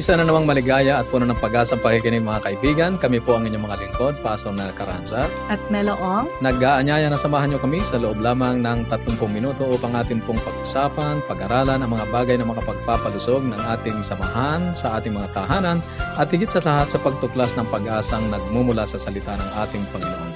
Isa 0.00 0.16
na 0.16 0.24
namang 0.24 0.48
maligaya 0.48 0.96
at 0.96 1.12
puno 1.12 1.28
ng 1.28 1.36
pag-asa 1.44 1.76
pakikinig 1.76 2.24
mga 2.24 2.40
kaibigan. 2.40 2.96
Kami 2.96 3.20
po 3.20 3.36
ang 3.36 3.44
inyong 3.44 3.68
mga 3.68 3.76
lingkod, 3.84 4.16
Pastor 4.24 4.48
na 4.48 4.72
Caranza. 4.72 5.28
At 5.52 5.60
Meloong. 5.68 6.24
Nag-aanyaya 6.40 7.12
na 7.12 7.20
samahan 7.20 7.52
niyo 7.52 7.60
kami 7.60 7.84
sa 7.84 8.00
loob 8.00 8.16
lamang 8.16 8.64
ng 8.64 8.88
30 8.88 9.20
minuto 9.28 9.68
upang 9.68 9.92
atin 9.92 10.24
pong 10.24 10.40
pag-usapan, 10.40 11.20
pag-aralan 11.28 11.84
ang 11.84 11.92
mga 11.92 12.08
bagay 12.08 12.40
na 12.40 12.48
makapagpapalusog 12.48 13.44
ng 13.44 13.60
ating 13.76 14.00
samahan 14.00 14.72
sa 14.72 14.96
ating 14.96 15.12
mga 15.12 15.36
tahanan 15.36 15.84
at 16.16 16.32
higit 16.32 16.48
sa 16.48 16.64
lahat 16.64 16.96
sa 16.96 16.98
pagtuklas 17.04 17.52
ng 17.60 17.68
pag-asang 17.68 18.24
nagmumula 18.32 18.88
sa 18.88 18.96
salita 18.96 19.36
ng 19.36 19.50
ating 19.68 19.84
Panginoong 19.92 20.16
Diyos. 20.16 20.29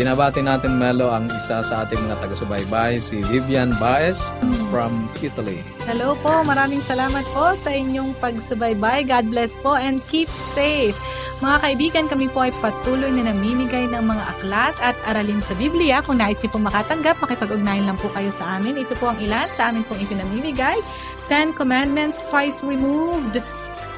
Binabati 0.00 0.40
natin 0.40 0.80
Melo 0.80 1.12
ang 1.12 1.28
isa 1.28 1.60
sa 1.60 1.84
ating 1.84 2.00
mga 2.00 2.24
taga-subaybay, 2.24 2.96
si 3.04 3.20
Vivian 3.20 3.76
Baez 3.76 4.32
from 4.72 5.04
Italy. 5.20 5.60
Hello 5.84 6.16
po, 6.24 6.40
maraming 6.40 6.80
salamat 6.80 7.20
po 7.36 7.52
sa 7.60 7.68
inyong 7.68 8.16
pagsubaybay. 8.16 9.04
God 9.04 9.28
bless 9.28 9.60
po 9.60 9.76
and 9.76 10.00
keep 10.08 10.32
safe. 10.56 10.96
Mga 11.44 11.56
kaibigan, 11.60 12.04
kami 12.08 12.32
po 12.32 12.48
ay 12.48 12.52
patuloy 12.64 13.12
na 13.12 13.28
namimigay 13.28 13.92
ng 13.92 14.00
mga 14.00 14.24
aklat 14.24 14.72
at 14.80 14.96
aralin 15.04 15.44
sa 15.44 15.52
Biblia. 15.60 16.00
Kung 16.00 16.16
nais 16.16 16.40
po 16.48 16.56
makatanggap, 16.56 17.20
makipag-ugnayan 17.20 17.84
lang 17.84 18.00
po 18.00 18.08
kayo 18.16 18.32
sa 18.32 18.56
amin. 18.56 18.80
Ito 18.80 18.96
po 18.96 19.12
ang 19.12 19.20
ilan 19.20 19.52
sa 19.52 19.68
amin 19.68 19.84
pong 19.84 20.00
ipinamimigay. 20.00 20.80
Ten 21.28 21.52
Commandments 21.52 22.24
Twice 22.24 22.64
Removed. 22.64 23.44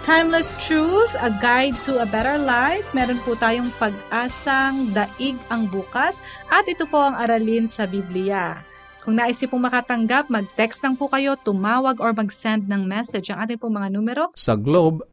Timeless 0.03 0.51
Truth, 0.59 1.15
A 1.23 1.31
Guide 1.39 1.79
to 1.87 2.03
a 2.03 2.07
Better 2.11 2.35
Life. 2.35 2.91
Meron 2.91 3.23
po 3.23 3.39
tayong 3.39 3.71
pag-asang 3.79 4.91
daig 4.91 5.39
ang 5.47 5.71
bukas. 5.71 6.19
At 6.51 6.67
ito 6.67 6.91
po 6.91 6.99
ang 6.99 7.15
aralin 7.15 7.71
sa 7.71 7.87
Biblia. 7.87 8.67
Kung 9.07 9.15
nais 9.15 9.39
po 9.39 9.63
makatanggap, 9.63 10.27
mag-text 10.27 10.83
lang 10.83 10.99
po 10.99 11.07
kayo, 11.07 11.39
tumawag 11.39 12.03
or 12.03 12.11
mag-send 12.11 12.67
ng 12.67 12.83
message. 12.83 13.31
Ang 13.31 13.47
ating 13.47 13.63
po 13.63 13.71
mga 13.71 13.95
numero. 13.95 14.35
Sa 14.35 14.59
Globe, 14.59 15.07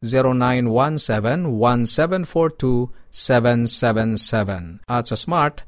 0917-1742-777. 3.13 4.89
At 4.89 5.05
sa 5.05 5.17
Smart, 5.17 5.61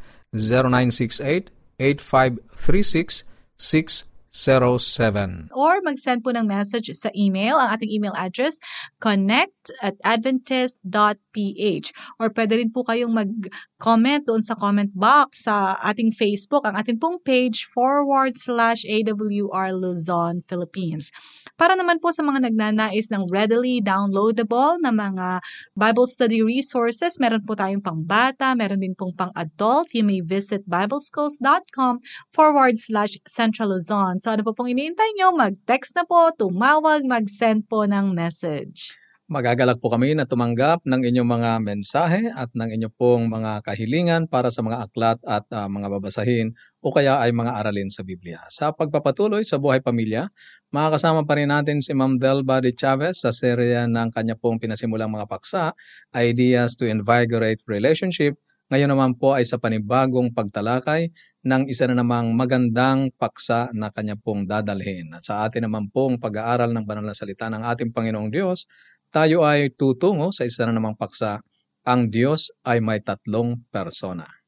0968-8536-607. 1.78 4.11
0917. 4.32 5.52
Or 5.52 5.84
mag-send 5.84 6.24
po 6.24 6.32
ng 6.32 6.48
message 6.48 6.88
sa 6.96 7.12
email. 7.12 7.60
Ang 7.60 7.70
ating 7.76 7.92
email 7.92 8.16
address, 8.16 8.64
connect 9.04 9.76
at 9.84 10.00
adventist.ph. 10.08 11.88
Or 12.16 12.32
pwede 12.32 12.54
rin 12.56 12.72
po 12.72 12.88
kayong 12.88 13.12
mag-comment 13.12 14.24
doon 14.24 14.40
sa 14.40 14.56
comment 14.56 14.88
box 14.96 15.52
sa 15.52 15.76
ating 15.84 16.16
Facebook, 16.16 16.64
ang 16.64 16.80
ating 16.80 16.96
pong 16.96 17.20
page 17.28 17.68
forward 17.76 18.40
slash 18.40 18.88
AWR 18.88 19.76
Luzon, 19.76 20.40
Philippines. 20.48 21.12
Para 21.60 21.76
naman 21.76 22.00
po 22.00 22.16
sa 22.16 22.24
mga 22.24 22.48
nagnanais 22.48 23.12
ng 23.12 23.28
readily 23.28 23.84
downloadable 23.84 24.80
na 24.80 24.96
mga 24.96 25.44
Bible 25.76 26.08
study 26.08 26.40
resources, 26.40 27.20
meron 27.20 27.44
po 27.44 27.60
tayong 27.60 27.84
pang 27.84 28.00
bata, 28.08 28.56
meron 28.56 28.80
din 28.80 28.96
pong 28.96 29.12
pang 29.12 29.36
adult. 29.36 29.92
You 29.92 30.08
may 30.08 30.24
visit 30.24 30.64
bibleschools.com 30.72 32.00
forward 32.32 32.80
slash 32.80 33.20
Central 33.28 33.76
Luzon. 33.76 34.21
So 34.22 34.30
ano 34.30 34.46
po 34.46 34.54
pong 34.54 34.78
iniintay 34.78 35.18
nyo? 35.18 35.34
Mag-text 35.34 35.98
na 35.98 36.06
po, 36.06 36.30
tumawag, 36.38 37.10
mag-send 37.10 37.66
po 37.66 37.90
ng 37.90 38.14
message. 38.14 38.94
Magagalak 39.26 39.82
po 39.82 39.90
kami 39.90 40.14
na 40.14 40.30
tumanggap 40.30 40.86
ng 40.86 41.02
inyong 41.02 41.26
mga 41.26 41.52
mensahe 41.66 42.30
at 42.30 42.54
ng 42.54 42.70
inyong 42.70 42.94
pong 43.02 43.34
mga 43.34 43.66
kahilingan 43.66 44.30
para 44.30 44.54
sa 44.54 44.62
mga 44.62 44.86
aklat 44.86 45.18
at 45.26 45.50
uh, 45.50 45.66
mga 45.66 45.90
babasahin 45.98 46.54
o 46.86 46.94
kaya 46.94 47.18
ay 47.18 47.34
mga 47.34 47.66
aralin 47.66 47.90
sa 47.90 48.06
Biblia. 48.06 48.46
Sa 48.54 48.70
pagpapatuloy 48.70 49.42
sa 49.42 49.58
buhay 49.58 49.82
pamilya, 49.82 50.30
makakasama 50.70 51.26
pa 51.26 51.42
rin 51.42 51.50
natin 51.50 51.82
si 51.82 51.90
Ma'am 51.98 52.22
Delba 52.22 52.62
de 52.62 52.78
Chavez 52.78 53.26
sa 53.26 53.34
serya 53.34 53.90
ng 53.90 54.14
kanya 54.14 54.38
pong 54.38 54.62
pinasimulang 54.62 55.10
mga 55.10 55.26
paksa, 55.26 55.74
Ideas 56.14 56.78
to 56.78 56.86
Invigorate 56.86 57.66
Relationship, 57.66 58.38
ngayon 58.72 58.88
naman 58.88 59.12
po 59.20 59.36
ay 59.36 59.44
sa 59.44 59.60
panibagong 59.60 60.32
pagtalakay 60.32 61.12
ng 61.44 61.68
isa 61.68 61.92
na 61.92 62.00
namang 62.00 62.32
magandang 62.32 63.12
paksa 63.20 63.68
na 63.76 63.92
kanya 63.92 64.16
pong 64.16 64.48
dadalhin. 64.48 65.12
At 65.12 65.28
sa 65.28 65.44
atin 65.44 65.68
naman 65.68 65.92
pong 65.92 66.24
pag-aaral 66.24 66.72
ng 66.72 66.88
banal 66.88 67.04
na 67.04 67.12
salita 67.12 67.52
ng 67.52 67.68
ating 67.68 67.92
Panginoong 67.92 68.32
Diyos, 68.32 68.72
tayo 69.12 69.44
ay 69.44 69.76
tutungo 69.76 70.32
sa 70.32 70.48
isa 70.48 70.64
na 70.64 70.80
namang 70.80 70.96
paksa, 70.96 71.44
ang 71.84 72.08
Diyos 72.08 72.56
ay 72.64 72.80
may 72.80 73.04
tatlong 73.04 73.60
persona. 73.68 74.41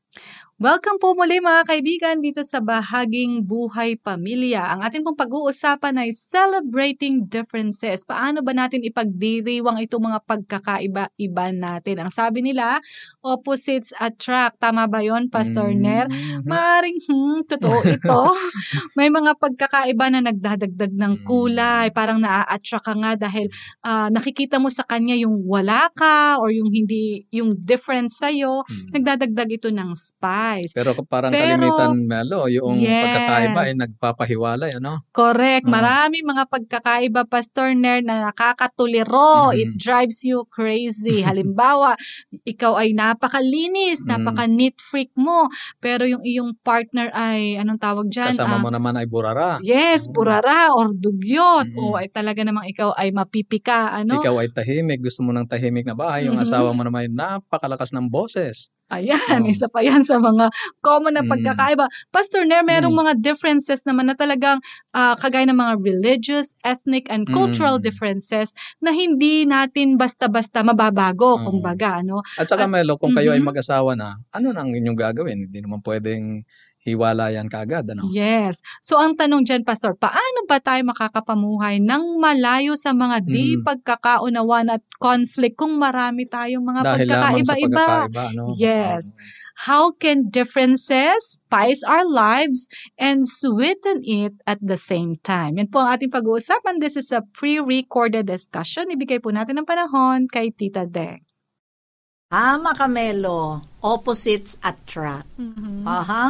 Welcome 0.63 0.95
po 1.03 1.11
muli 1.11 1.43
mga 1.43 1.67
kaibigan 1.67 2.23
dito 2.23 2.39
sa 2.39 2.63
Bahaging 2.63 3.43
Buhay 3.43 3.99
Pamilya. 3.99 4.71
Ang 4.71 4.87
ating 4.87 5.03
pong 5.03 5.19
pag-uusapan 5.19 5.99
ay 5.99 6.15
Celebrating 6.15 7.27
Differences. 7.27 8.07
Paano 8.07 8.39
ba 8.39 8.55
natin 8.55 8.79
ipagdiriwang 8.79 9.83
itong 9.83 10.07
mga 10.07 10.23
pagkakaiba-iba 10.23 11.51
natin? 11.51 11.99
Ang 11.99 12.15
sabi 12.15 12.47
nila, 12.47 12.79
opposites 13.19 13.91
attract. 13.99 14.63
Tama 14.63 14.87
ba 14.87 15.03
yon 15.03 15.27
Pastor 15.27 15.67
mm-hmm. 15.67 15.83
Ner? 15.83 16.07
Maring, 16.47 17.11
hmm, 17.11 17.43
totoo 17.43 17.83
ito. 17.83 18.31
May 18.97 19.11
mga 19.11 19.35
pagkakaiba 19.35 20.15
na 20.15 20.31
nagdadagdag 20.31 20.95
ng 20.95 21.13
mm. 21.19 21.23
kulay. 21.27 21.91
Parang 21.91 22.23
na-attract 22.23 22.87
ka 22.87 22.95
nga 22.95 23.19
dahil 23.19 23.51
uh, 23.83 24.07
nakikita 24.07 24.63
mo 24.63 24.71
sa 24.71 24.87
kanya 24.87 25.19
yung 25.19 25.43
wala 25.43 25.91
ka 25.91 26.39
or 26.39 26.55
yung 26.55 26.71
hindi, 26.71 27.27
yung 27.35 27.51
difference 27.59 28.15
sa'yo. 28.23 28.63
Mm-hmm. 28.63 28.91
Nagdadagdag 28.95 29.49
ito 29.59 29.67
ng 29.67 29.91
spice 29.91 30.52
size. 30.53 30.73
Pero 30.77 30.93
parang 31.05 31.33
Pero, 31.33 31.57
kalimitan, 31.57 31.91
Melo, 32.05 32.45
yung 32.49 32.77
yes. 32.77 33.01
pagkakaiba 33.09 33.59
ay 33.65 33.73
nagpapahiwalay, 33.77 34.71
ano? 34.77 35.01
Correct. 35.09 35.65
Mm. 35.65 35.73
Marami 35.73 36.17
mga 36.21 36.43
pagkakaiba, 36.49 37.21
Pastor 37.25 37.73
Ner, 37.73 38.05
na 38.05 38.29
nakakatuliro. 38.29 39.53
Mm. 39.53 39.57
It 39.57 39.71
drives 39.77 40.21
you 40.21 40.45
crazy. 40.49 41.23
Halimbawa, 41.27 41.97
ikaw 42.45 42.77
ay 42.77 42.93
napakalinis, 42.93 44.03
mm. 44.03 44.07
napaka-neat 44.09 44.77
freak 44.77 45.11
mo. 45.17 45.49
Pero 45.81 46.05
yung 46.05 46.21
iyong 46.21 46.53
partner 46.61 47.09
ay, 47.13 47.57
anong 47.57 47.81
tawag 47.81 48.07
dyan? 48.13 48.33
Kasama 48.33 48.61
uh, 48.61 48.63
mo 48.63 48.69
naman 48.69 48.93
ay 48.99 49.07
burara. 49.09 49.57
Yes, 49.65 50.05
mm. 50.05 50.13
burara 50.13 50.73
or 50.75 50.93
dugyot. 50.93 51.73
Mm. 51.73 51.79
O 51.81 51.97
ay 51.97 52.11
talaga 52.13 52.45
namang 52.45 52.69
ikaw 52.69 52.93
ay 52.93 53.09
mapipika, 53.09 53.93
ano? 53.93 54.21
Ikaw 54.21 54.45
ay 54.45 54.49
tahimik. 54.53 55.01
Gusto 55.01 55.25
mo 55.25 55.31
ng 55.33 55.49
tahimik 55.49 55.87
na 55.87 55.97
bahay. 55.97 56.27
Yung 56.29 56.37
mm-hmm. 56.37 56.53
asawa 56.53 56.69
mo 56.75 56.83
naman 56.85 57.07
ay 57.07 57.09
napakalakas 57.09 57.91
ng 57.95 58.07
boses. 58.11 58.69
Ayan, 58.99 59.47
oh. 59.47 59.51
isa 59.51 59.65
pa 59.71 59.81
yan 59.81 60.05
sa 60.05 60.21
mga 60.21 60.53
common 60.85 61.17
na 61.17 61.23
mm. 61.25 61.31
pagkakaiba. 61.31 61.85
Pastor 62.13 62.45
Nair, 62.45 62.61
merong 62.61 62.93
mm. 62.93 63.01
mga 63.01 63.13
differences 63.23 63.81
naman 63.89 64.11
na 64.11 64.15
talagang 64.17 64.61
uh, 64.93 65.15
kagaya 65.17 65.49
ng 65.49 65.57
mga 65.57 65.73
religious, 65.81 66.53
ethnic, 66.61 67.09
and 67.09 67.25
cultural 67.31 67.81
mm. 67.81 67.83
differences 67.83 68.53
na 68.79 68.93
hindi 68.93 69.49
natin 69.49 69.97
basta-basta 69.97 70.61
mababago, 70.61 71.39
mm. 71.39 71.43
kumbaga. 71.49 72.03
Ano? 72.03 72.21
At 72.37 72.49
saka, 72.49 72.65
At, 72.65 72.71
Melo, 72.71 72.99
kung 73.01 73.17
kayo 73.17 73.33
mm-hmm. 73.33 73.45
ay 73.45 73.49
mag-asawa 73.49 73.91
na, 73.97 74.19
ano 74.29 74.53
nang 74.53 74.69
inyong 74.71 74.97
gagawin? 74.97 75.49
Hindi 75.49 75.59
naman 75.63 75.81
pwedeng 75.81 76.45
hiwalayan 76.83 77.47
kaagad, 77.47 77.87
ano? 77.95 78.11
Yes. 78.11 78.59
So 78.83 78.99
ang 78.99 79.15
tanong 79.15 79.47
dyan, 79.47 79.63
Pastor, 79.63 79.95
paano 79.95 80.43
ba 80.45 80.59
tayo 80.59 80.83
makakapamuhay 80.83 81.79
ng 81.79 82.19
malayo 82.19 82.75
sa 82.75 82.91
mga 82.91 83.23
di 83.23 83.57
mm. 83.57 83.63
pagkakaunawan 83.63 84.67
at 84.67 84.83
conflict 84.99 85.55
kung 85.55 85.79
marami 85.79 86.27
tayong 86.27 86.63
mga 86.63 86.81
Dahil 86.83 87.07
pagkakaiba-iba? 87.07 87.85
Ano? 88.11 88.51
Yes. 88.59 89.15
Um, 89.15 89.41
How 89.53 89.93
can 89.93 90.33
differences 90.33 91.37
spice 91.37 91.85
our 91.85 92.01
lives 92.09 92.73
and 92.97 93.21
sweeten 93.21 94.01
it 94.01 94.33
at 94.49 94.57
the 94.57 94.81
same 94.81 95.13
time? 95.21 95.61
Yan 95.61 95.69
po 95.69 95.85
ang 95.85 95.93
ating 95.93 96.09
pag-uusapan. 96.09 96.81
This 96.81 96.97
is 96.97 97.13
a 97.13 97.21
pre-recorded 97.21 98.25
discussion. 98.25 98.89
Ibigay 98.89 99.21
po 99.21 99.29
natin 99.29 99.61
ng 99.61 99.69
panahon 99.69 100.25
kay 100.25 100.49
Tita 100.49 100.89
Deng. 100.89 101.21
Tama, 102.33 102.73
Camelo. 102.73 103.61
Opposites 103.85 104.57
attract. 104.65 105.29
Mm-hmm. 105.37 105.85
Aha. 105.85 106.01
Uh-huh. 106.01 106.29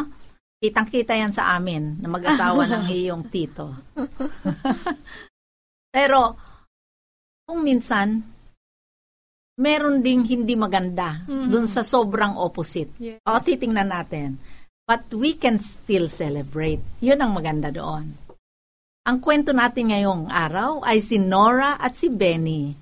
Kitang-kita 0.64 1.12
yan 1.12 1.28
sa 1.28 1.60
amin 1.60 2.00
na 2.00 2.08
mag-asawa 2.08 2.64
ng 2.64 2.88
iyong 3.04 3.28
tito. 3.28 3.68
Pero, 5.92 6.32
kung 7.44 7.60
minsan, 7.60 8.24
meron 9.60 10.00
ding 10.00 10.24
hindi 10.24 10.56
maganda 10.56 11.20
mm-hmm. 11.28 11.52
dun 11.52 11.68
sa 11.68 11.84
sobrang 11.84 12.40
opposite. 12.40 12.96
Yes. 12.96 13.20
O, 13.28 13.44
titingnan 13.44 13.92
natin. 13.92 14.40
But 14.88 15.12
we 15.12 15.36
can 15.36 15.60
still 15.60 16.08
celebrate. 16.08 16.80
Yun 17.04 17.20
ang 17.20 17.36
maganda 17.36 17.68
doon. 17.68 18.16
Ang 19.04 19.20
kwento 19.20 19.52
natin 19.52 19.92
ngayong 19.92 20.32
araw 20.32 20.80
ay 20.80 21.04
si 21.04 21.20
Nora 21.20 21.76
at 21.76 22.00
si 22.00 22.08
Benny. 22.08 22.72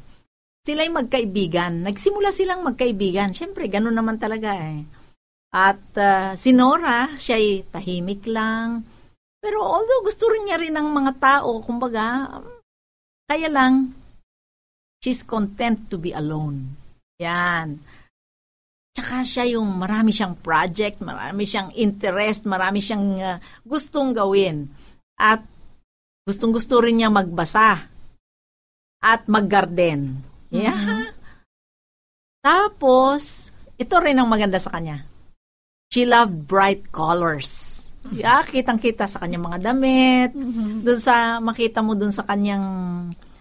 sila'y 0.62 0.86
magkaibigan. 0.86 1.82
Nagsimula 1.82 2.30
silang 2.30 2.62
magkaibigan. 2.62 3.34
Siyempre, 3.34 3.66
ganun 3.66 3.98
naman 3.98 4.22
talaga 4.22 4.54
eh. 4.54 5.01
At 5.52 5.84
uh, 6.00 6.32
si 6.32 6.56
Nora, 6.56 7.12
siya'y 7.12 7.68
tahimik 7.68 8.24
lang. 8.24 8.88
Pero 9.36 9.60
although 9.60 10.00
gusto 10.00 10.32
rin 10.32 10.48
niya 10.48 10.56
rin 10.56 10.72
ng 10.72 10.88
mga 10.88 11.12
tao, 11.20 11.60
kumbaga, 11.60 12.40
kaya 13.28 13.52
lang, 13.52 13.92
she's 15.04 15.20
content 15.20 15.92
to 15.92 16.00
be 16.00 16.16
alone. 16.16 16.72
Yan. 17.20 17.84
Tsaka 18.96 19.28
siya 19.28 19.44
yung 19.56 19.68
marami 19.76 20.12
siyang 20.12 20.40
project, 20.40 21.04
marami 21.04 21.44
siyang 21.44 21.68
interest, 21.76 22.48
marami 22.48 22.80
siyang 22.80 23.06
uh, 23.20 23.36
gustong 23.64 24.16
gawin. 24.16 24.72
At 25.20 25.44
gustong-gusto 26.24 26.80
rin 26.80 27.04
niya 27.04 27.12
magbasa 27.12 27.92
at 29.02 29.20
maggarden. 29.28 30.22
Yeah. 30.48 30.72
Mm-hmm. 30.72 31.02
Tapos, 32.40 33.52
ito 33.76 33.96
rin 34.00 34.16
ang 34.16 34.30
maganda 34.30 34.56
sa 34.56 34.72
kanya. 34.72 35.11
She 35.92 36.08
loved 36.08 36.48
bright 36.48 36.88
colors. 36.88 37.78
Yeah, 38.16 38.40
kitang-kita 38.48 39.04
sa 39.04 39.20
kanyang 39.20 39.44
mga 39.44 39.58
damit. 39.60 40.32
Mm-hmm. 40.32 40.88
Doon 40.88 41.00
sa 41.00 41.36
makita 41.36 41.84
mo 41.84 41.92
doon 41.92 42.08
sa 42.08 42.24
kanyang 42.24 42.64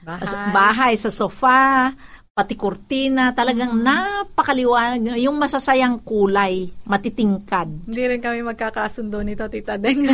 bahay. 0.03 0.51
bahay 0.51 0.93
sa 0.99 1.07
sofa, 1.07 1.95
pati 2.35 2.59
kurtina, 2.59 3.31
talagang 3.31 3.71
mm. 3.71 3.83
napakaliwanag. 3.87 5.15
Yung 5.23 5.39
masasayang 5.39 6.03
kulay, 6.03 6.67
matitingkad. 6.83 7.87
Hindi 7.87 8.03
rin 8.03 8.19
kami 8.19 8.43
magkakasundo 8.43 9.23
nito, 9.23 9.47
Tita 9.47 9.79
Deng. 9.79 10.11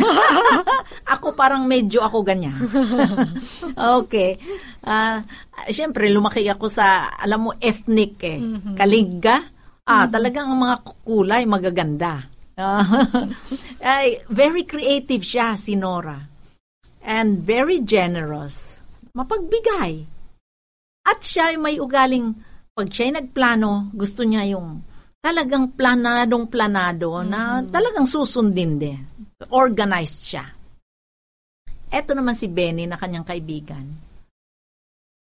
ako 1.14 1.34
parang 1.34 1.66
medyo 1.66 2.06
ako 2.06 2.22
ganyan. 2.22 2.54
okay. 3.98 4.38
Uh, 4.86 5.26
Siyempre, 5.74 6.06
lumaki 6.06 6.46
ako 6.46 6.70
sa, 6.70 7.18
alam 7.18 7.50
mo, 7.50 7.50
ethnic 7.58 8.14
eh. 8.22 8.38
Mm-hmm. 8.38 8.74
Kaligga. 8.78 9.57
Ah, 9.88 10.04
mm-hmm. 10.04 10.12
talagang 10.12 10.48
mga 10.52 10.76
kulay 11.08 11.42
magaganda. 11.48 12.28
ay, 13.80 14.20
very 14.28 14.68
creative 14.68 15.24
siya, 15.24 15.56
si 15.56 15.72
Nora. 15.78 16.28
And 17.00 17.40
very 17.40 17.80
generous. 17.80 18.84
Mapagbigay 19.16 20.18
at 21.08 21.24
siya 21.24 21.56
ay 21.56 21.56
may 21.56 21.76
ugaling, 21.80 22.36
pag 22.76 22.92
siya 22.92 23.16
nagplano, 23.16 23.88
gusto 23.96 24.28
niya 24.28 24.44
yung 24.52 24.84
talagang 25.24 25.72
planadong 25.72 26.52
planado 26.52 27.16
mm-hmm. 27.16 27.32
na 27.32 27.64
talagang 27.64 28.04
susundin 28.04 28.76
din. 28.76 29.00
Organized 29.48 30.22
siya. 30.28 30.44
Eto 31.88 32.12
naman 32.12 32.36
si 32.36 32.52
Benny 32.52 32.84
na 32.84 33.00
kanyang 33.00 33.24
kaibigan. 33.24 33.88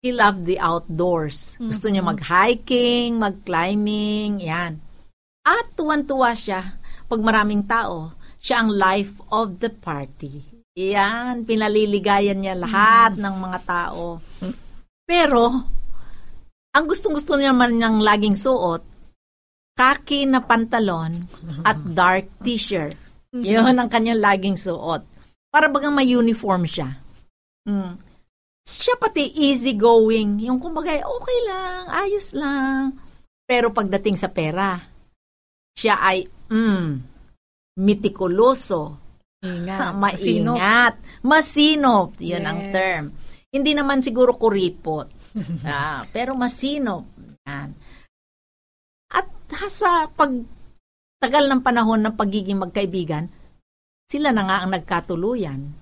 He 0.02 0.10
loved 0.10 0.50
the 0.50 0.58
outdoors. 0.58 1.54
Mm-hmm. 1.54 1.68
Gusto 1.70 1.86
niya 1.86 2.02
mag-hiking, 2.02 3.22
mag-climbing, 3.22 4.42
yan. 4.42 4.82
At 5.46 5.78
tuwan-tuwa 5.78 6.34
siya 6.34 6.82
pag 7.06 7.20
maraming 7.22 7.62
tao. 7.70 8.18
Siya 8.42 8.66
ang 8.66 8.74
life 8.74 9.22
of 9.30 9.62
the 9.62 9.70
party. 9.70 10.42
Yan, 10.74 11.46
pinaliligayan 11.46 12.42
niya 12.42 12.58
lahat 12.58 13.14
mm-hmm. 13.14 13.30
ng 13.30 13.36
mga 13.46 13.58
tao. 13.62 14.18
Pero, 15.06 15.42
ang 16.74 16.84
gustong-gusto 16.90 17.38
niya 17.38 17.54
man 17.54 17.78
niyang 17.78 18.02
laging 18.02 18.34
suot, 18.34 18.82
kaki 19.78 20.26
na 20.26 20.42
pantalon 20.42 21.14
at 21.62 21.78
dark 22.02 22.26
t-shirt. 22.42 22.98
Mm-hmm. 23.30 23.46
Yun 23.46 23.78
ang 23.78 23.86
kanyang 23.86 24.18
laging 24.18 24.58
suot. 24.58 25.06
Para 25.46 25.70
bagang 25.70 25.94
may 25.94 26.10
uniform 26.10 26.66
siya. 26.66 26.90
Mm. 27.70 28.11
Siya 28.62 28.94
pati 28.94 29.26
easy 29.42 29.74
going. 29.74 30.38
Yung 30.46 30.62
kumbaga, 30.62 30.94
okay 31.02 31.38
lang, 31.46 31.82
ayos 31.90 32.30
lang. 32.34 32.94
Pero 33.42 33.74
pagdating 33.74 34.14
sa 34.14 34.30
pera, 34.30 34.78
siya 35.74 35.98
ay, 35.98 36.24
mm, 36.50 36.88
mitikuloso. 37.82 39.02
Ingat. 39.42 39.92
Maingat. 40.02 40.94
Masinop. 41.26 42.14
Yun 42.22 42.42
yes. 42.42 42.48
ang 42.48 42.60
term. 42.70 43.04
Hindi 43.52 43.72
naman 43.74 44.00
siguro 44.00 44.38
kuripot. 44.38 45.10
ah, 45.66 46.06
pero 46.14 46.38
masinop. 46.38 47.04
Yan. 47.44 47.74
At 49.12 49.26
sa 49.68 50.08
pag 50.08 50.32
tagal 51.20 51.46
ng 51.46 51.60
panahon 51.60 52.00
ng 52.02 52.14
pagiging 52.16 52.58
magkaibigan, 52.62 53.28
sila 54.08 54.30
na 54.30 54.46
nga 54.46 54.56
ang 54.64 54.70
nagkatuluyan. 54.72 55.81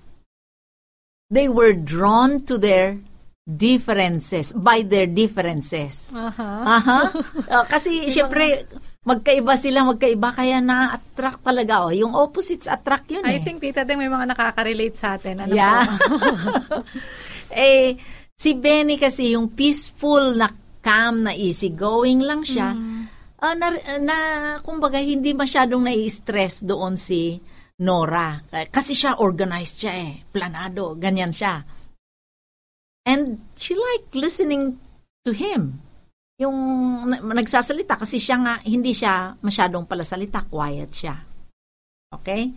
They 1.31 1.47
were 1.47 1.71
drawn 1.71 2.43
to 2.51 2.59
their 2.59 2.99
differences, 3.47 4.53
by 4.53 4.85
their 4.85 5.09
differences. 5.09 6.13
Aha. 6.13 6.49
Uh-huh. 6.67 7.05
Uh, 7.51 7.65
kasi 7.67 8.07
syempre, 8.07 8.63
magkaiba 9.03 9.59
sila, 9.59 9.83
magkaiba, 9.83 10.31
kaya 10.31 10.63
na-attract 10.63 11.43
talaga. 11.43 11.83
Oh. 11.83 11.91
Yung 11.91 12.15
opposites 12.15 12.69
attract 12.69 13.11
yun 13.11 13.25
I 13.27 13.39
eh. 13.39 13.43
think, 13.43 13.59
Tita 13.59 13.83
Deng, 13.83 13.99
may 13.99 14.07
mga 14.07 14.31
nakaka-relate 14.31 14.95
sa 14.95 15.19
atin. 15.19 15.43
Ano 15.43 15.51
yeah. 15.51 15.83
eh, 17.51 17.99
si 18.39 18.55
Benny 18.55 18.95
kasi 18.95 19.35
yung 19.35 19.51
peaceful 19.51 20.37
na 20.37 20.47
calm 20.79 21.27
na 21.27 21.35
easygoing 21.35 22.23
lang 22.23 22.45
siya. 22.45 22.71
Mm. 22.71 23.03
Uh, 23.41 23.55
na, 23.57 23.67
na, 23.99 24.17
kumbaga, 24.63 25.01
hindi 25.01 25.33
masyadong 25.35 25.81
nai-stress 25.81 26.63
doon 26.63 26.95
si 26.95 27.41
Nora. 27.81 28.37
Kasi 28.69 28.93
siya 28.93 29.17
organized 29.17 29.81
siya 29.81 29.93
eh. 29.97 30.13
Planado. 30.29 30.93
Ganyan 30.95 31.33
siya. 31.33 31.65
And 33.01 33.41
she 33.57 33.73
liked 33.73 34.13
listening 34.13 34.77
to 35.25 35.33
him. 35.33 35.81
Yung 36.37 36.57
nagsasalita 37.09 37.97
kasi 37.97 38.21
siya 38.21 38.37
nga, 38.41 38.53
hindi 38.61 38.93
siya 38.93 39.33
masyadong 39.41 39.89
palasalita. 39.89 40.45
Quiet 40.45 40.91
siya. 40.93 41.15
Okay? 42.13 42.53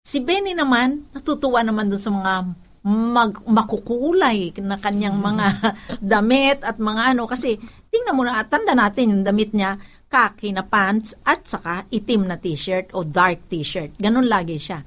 Si 0.00 0.24
Benny 0.24 0.56
naman, 0.56 1.12
natutuwa 1.12 1.60
naman 1.60 1.92
dun 1.92 2.00
sa 2.00 2.08
mga 2.08 2.32
mag, 2.80 3.32
makukulay 3.44 4.56
na 4.64 4.80
kanyang 4.80 5.20
mga 5.20 5.46
damit 6.16 6.64
at 6.64 6.80
mga 6.80 7.12
ano. 7.12 7.28
Kasi 7.28 7.60
tingnan 7.92 8.16
mo 8.16 8.24
na, 8.24 8.40
tanda 8.48 8.72
natin 8.72 9.12
yung 9.12 9.24
damit 9.24 9.52
niya, 9.52 9.76
kaki 10.10 10.50
na 10.50 10.66
pants 10.66 11.14
at 11.22 11.46
saka 11.46 11.86
itim 11.94 12.26
na 12.26 12.36
t-shirt 12.36 12.90
o 12.92 13.06
dark 13.06 13.46
t-shirt. 13.46 13.94
Ganun 13.96 14.26
lagi 14.26 14.58
siya. 14.58 14.82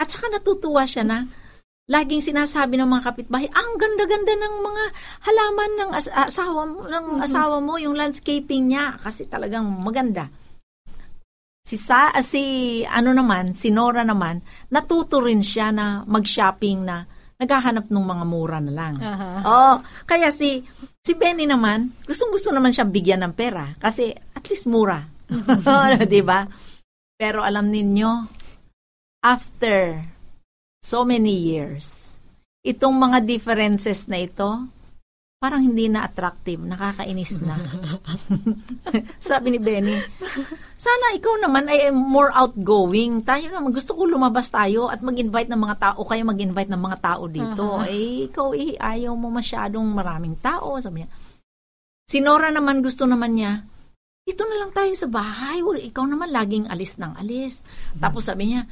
At 0.00 0.08
saka 0.08 0.32
natutuwa 0.32 0.88
siya 0.88 1.04
na 1.04 1.28
laging 1.90 2.22
sinasabi 2.22 2.78
ng 2.78 2.88
mga 2.88 3.04
kapitbahay, 3.12 3.50
ang 3.52 3.76
ganda-ganda 3.76 4.32
ng 4.38 4.54
mga 4.62 4.84
halaman 5.26 5.70
ng 5.76 5.90
as- 5.92 6.14
asawa 6.14 6.62
mo, 6.64 6.86
ng 6.86 7.04
mm-hmm. 7.18 7.26
asawa 7.26 7.58
mo, 7.58 7.76
yung 7.76 7.98
landscaping 7.98 8.70
niya 8.70 8.96
kasi 9.02 9.26
talagang 9.26 9.66
maganda. 9.66 10.32
Si 11.66 11.76
Sa 11.76 12.14
si 12.24 12.42
ano 12.88 13.12
naman, 13.12 13.52
si 13.52 13.68
Nora 13.68 14.06
naman, 14.06 14.40
natuto 14.72 15.20
rin 15.20 15.44
siya 15.44 15.74
na 15.74 16.06
mag-shopping 16.08 16.78
na 16.86 17.04
naghahanap 17.40 17.88
ng 17.88 18.04
mga 18.04 18.24
mura 18.28 18.58
na 18.60 18.72
lang. 18.72 18.94
Uh-huh. 19.00 19.36
Oh, 19.44 19.76
kaya 20.04 20.28
si 20.28 20.60
si 21.00 21.12
Benny 21.16 21.48
naman, 21.48 21.90
gustong-gusto 22.04 22.52
naman 22.52 22.70
siya 22.70 22.84
bigyan 22.84 23.24
ng 23.24 23.34
pera 23.34 23.72
kasi 23.80 24.12
at 24.40 24.48
least 24.48 24.64
mura. 24.64 25.04
'Di 26.08 26.24
ba? 26.24 26.48
Pero 27.20 27.44
alam 27.44 27.68
ninyo, 27.68 28.24
after 29.20 30.08
so 30.80 31.04
many 31.04 31.36
years, 31.36 32.16
itong 32.64 32.96
mga 32.96 33.28
differences 33.28 34.08
na 34.08 34.24
ito, 34.24 34.64
parang 35.40 35.64
hindi 35.64 35.88
na 35.88 36.04
attractive, 36.04 36.60
nakakainis 36.60 37.40
na. 37.40 37.56
Sabi 39.28 39.56
ni 39.56 39.60
Benny, 39.60 39.96
sana 40.76 41.16
ikaw 41.16 41.40
naman 41.40 41.64
ay 41.68 41.88
more 41.88 42.28
outgoing. 42.32 43.24
Tayo 43.24 43.48
naman, 43.48 43.72
gusto 43.72 43.96
ko 43.96 44.04
lumabas 44.04 44.52
tayo 44.52 44.92
at 44.92 45.00
mag-invite 45.00 45.48
ng 45.48 45.60
mga 45.60 45.76
tao, 45.80 46.00
kaya 46.04 46.24
mag-invite 46.28 46.68
ng 46.68 46.82
mga 46.84 46.98
tao 47.00 47.24
dito. 47.24 47.64
Uh-huh. 47.80 47.88
Eh, 47.88 48.28
ikaw 48.28 48.52
eh, 48.52 48.76
ayaw 48.76 49.16
mo 49.16 49.32
masyadong 49.32 49.88
maraming 49.88 50.36
tao. 50.44 50.76
Sabi 50.76 51.04
niya. 51.04 51.10
Si 52.04 52.20
Nora 52.20 52.52
naman, 52.52 52.84
gusto 52.84 53.08
naman 53.08 53.32
niya, 53.32 53.64
dito 54.30 54.46
na 54.46 54.62
lang 54.62 54.70
tayo 54.70 54.94
sa 54.94 55.10
bahay. 55.10 55.58
Ikaw 55.58 56.04
naman 56.06 56.30
laging 56.30 56.70
alis 56.70 57.02
ng 57.02 57.18
alis. 57.18 57.66
Tapos 57.98 58.30
sabi 58.30 58.54
niya, 58.54 58.62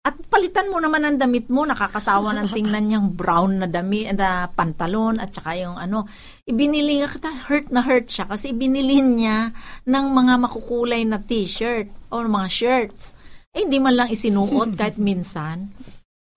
at 0.00 0.16
palitan 0.32 0.72
mo 0.72 0.80
naman 0.80 1.04
ang 1.04 1.18
damit 1.20 1.52
mo, 1.52 1.66
nakakasawa 1.66 2.32
ng 2.32 2.48
tingnan 2.56 2.84
niyang 2.86 3.08
brown 3.12 3.60
na 3.60 3.68
damit, 3.68 4.14
na 4.14 4.48
pantalon, 4.48 5.20
at 5.20 5.34
saka 5.34 5.58
yung 5.58 5.76
ano, 5.76 6.08
ibinili 6.48 7.02
nga 7.02 7.10
kita, 7.10 7.50
hurt 7.50 7.68
na 7.68 7.84
hurt 7.84 8.08
siya, 8.08 8.24
kasi 8.24 8.54
ibinili 8.56 9.02
niya 9.02 9.52
ng 9.84 10.06
mga 10.14 10.34
makukulay 10.40 11.04
na 11.04 11.20
t-shirt, 11.20 11.90
o 12.08 12.22
mga 12.24 12.48
shirts. 12.48 13.12
Eh, 13.52 13.66
hindi 13.66 13.76
man 13.82 13.98
lang 13.98 14.08
isinuot 14.08 14.72
kahit 14.80 14.96
minsan. 14.96 15.68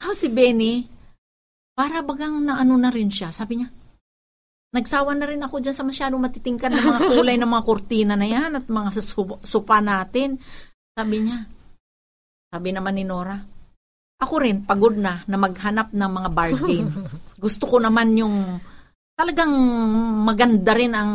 How 0.03 0.11
si 0.11 0.27
Benny, 0.27 0.89
para 1.71 2.03
bagang 2.03 2.43
na 2.43 2.59
ano 2.59 2.75
na 2.75 2.91
rin 2.91 3.07
siya, 3.07 3.31
sabi 3.31 3.63
niya, 3.63 3.71
nagsawa 4.73 5.13
na 5.13 5.29
rin 5.29 5.39
ako 5.39 5.61
dyan 5.61 5.77
sa 5.77 5.85
masyadong 5.85 6.19
matitingkan 6.19 6.73
na 6.73 6.81
mga 6.81 7.01
kulay 7.13 7.37
ng 7.37 7.47
mga 7.47 7.63
kurtina 7.63 8.13
na 8.17 8.25
yan 8.25 8.57
at 8.57 8.65
mga 8.65 8.89
supa 9.45 9.77
natin. 9.79 10.41
Sabi 10.97 11.15
niya, 11.21 11.45
sabi 12.49 12.69
naman 12.73 12.97
ni 12.97 13.05
Nora, 13.05 13.37
ako 14.17 14.35
rin, 14.41 14.65
pagod 14.65 14.97
na 14.97 15.21
na 15.29 15.37
maghanap 15.37 15.93
ng 15.93 16.11
mga 16.11 16.29
bargain. 16.33 16.87
Gusto 17.43 17.69
ko 17.69 17.77
naman 17.77 18.17
yung 18.17 18.57
talagang 19.13 19.53
maganda 20.25 20.73
rin 20.73 20.97
ang 20.97 21.13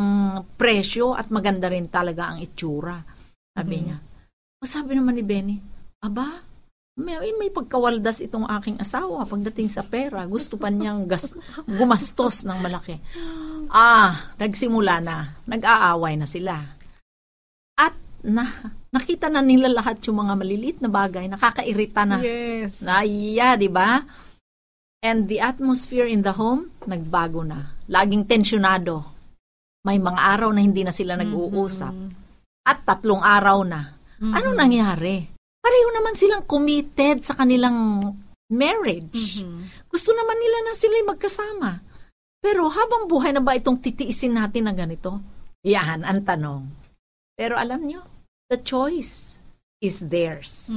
presyo 0.55 1.19
at 1.19 1.27
maganda 1.35 1.67
rin 1.67 1.91
talaga 1.91 2.31
ang 2.31 2.38
itsura. 2.38 2.95
Sabi 3.59 3.75
Mhm. 3.75 3.83
niya. 3.83 3.99
O 4.59 4.67
sabi 4.67 4.95
naman 4.95 5.19
ni 5.19 5.25
Benny, 5.27 5.57
aba, 6.03 6.47
may, 6.99 7.31
may 7.38 7.47
pagkawaldas 7.47 8.19
itong 8.26 8.50
aking 8.59 8.76
asawa 8.83 9.23
pagdating 9.23 9.71
sa 9.71 9.87
pera. 9.87 10.26
Gusto 10.26 10.59
pa 10.59 10.67
niyang 10.67 11.07
gas, 11.07 11.31
gumastos 11.62 12.43
ng 12.43 12.59
malaki. 12.59 12.99
Ah, 13.71 14.35
nagsimula 14.35 14.99
na. 14.99 15.38
Nag-aaway 15.47 16.19
na 16.19 16.26
sila. 16.26 16.59
At 17.78 17.95
na, 18.26 18.50
nakita 18.90 19.31
na 19.31 19.38
nila 19.38 19.71
lahat 19.71 20.02
yung 20.11 20.26
mga 20.26 20.35
maliliit 20.35 20.78
na 20.83 20.90
bagay. 20.90 21.31
Nakakairita 21.31 22.02
na. 22.02 22.19
Yes. 22.19 22.83
Naiya, 22.83 23.55
di 23.55 23.71
ba? 23.71 24.02
And 24.99 25.31
the 25.31 25.38
atmosphere 25.38 26.11
in 26.11 26.26
the 26.26 26.35
home, 26.35 26.75
nagbago 26.83 27.47
na. 27.47 27.78
Laging 27.87 28.26
tensyonado. 28.26 29.07
May 29.87 30.02
mga 30.02 30.19
araw 30.19 30.50
na 30.50 30.67
hindi 30.67 30.83
na 30.83 30.90
sila 30.90 31.14
nag-uusap. 31.14 31.95
At 32.67 32.83
tatlong 32.83 33.23
araw 33.23 33.62
na. 33.62 33.95
Anong 34.19 34.59
nangyari? 34.59 35.38
Pareho 35.78 35.94
naman 35.94 36.18
silang 36.18 36.42
committed 36.42 37.23
sa 37.23 37.38
kanilang 37.38 38.02
marriage. 38.50 39.47
Gusto 39.87 40.11
naman 40.11 40.35
nila 40.35 40.58
na 40.66 40.75
sila 40.75 41.06
magkasama. 41.06 41.70
Pero 42.42 42.66
habang 42.66 43.06
buhay 43.06 43.30
na 43.30 43.38
ba 43.38 43.54
itong 43.54 43.78
titiisin 43.78 44.35
natin 44.35 44.66
na 44.66 44.75
ganito? 44.75 45.23
Yan 45.62 46.02
ang 46.02 46.26
tanong. 46.26 46.66
Pero 47.38 47.54
alam 47.54 47.87
nyo, 47.87 48.02
the 48.50 48.58
choice 48.58 49.38
is 49.78 50.02
theirs. 50.11 50.75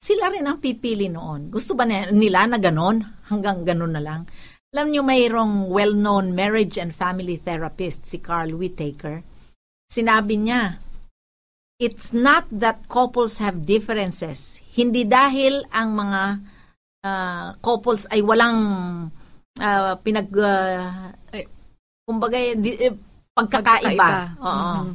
Sila 0.00 0.32
rin 0.32 0.48
ang 0.48 0.56
pipili 0.56 1.12
noon. 1.12 1.52
Gusto 1.52 1.76
ba 1.76 1.84
nila 1.84 2.48
na 2.48 2.56
ganon? 2.56 3.04
Hanggang 3.28 3.60
ganon 3.60 3.92
na 3.92 4.00
lang? 4.00 4.24
Alam 4.72 4.88
nyo, 4.88 5.04
mayroong 5.04 5.68
well-known 5.68 6.32
marriage 6.32 6.80
and 6.80 6.96
family 6.96 7.36
therapist, 7.36 8.08
si 8.08 8.16
Carl 8.24 8.56
Whittaker. 8.56 9.20
Sinabi 9.92 10.40
niya, 10.40 10.80
it's 11.84 12.16
not 12.16 12.48
that 12.48 12.88
couples 12.88 13.36
have 13.44 13.68
differences. 13.68 14.64
Hindi 14.72 15.04
dahil 15.04 15.68
ang 15.68 15.92
mga 15.92 16.22
ah, 17.04 17.48
couples 17.60 18.08
ay 18.08 18.24
walang 18.24 18.58
ah, 19.60 19.94
pinag... 20.00 20.32
Ay. 21.28 21.44
kumbaga, 22.08 22.36
di- 22.56 22.80
eh, 22.80 22.96
pagkakaiba. 23.36 24.40
Oo. 24.40 24.72
Mhm. 24.80 24.92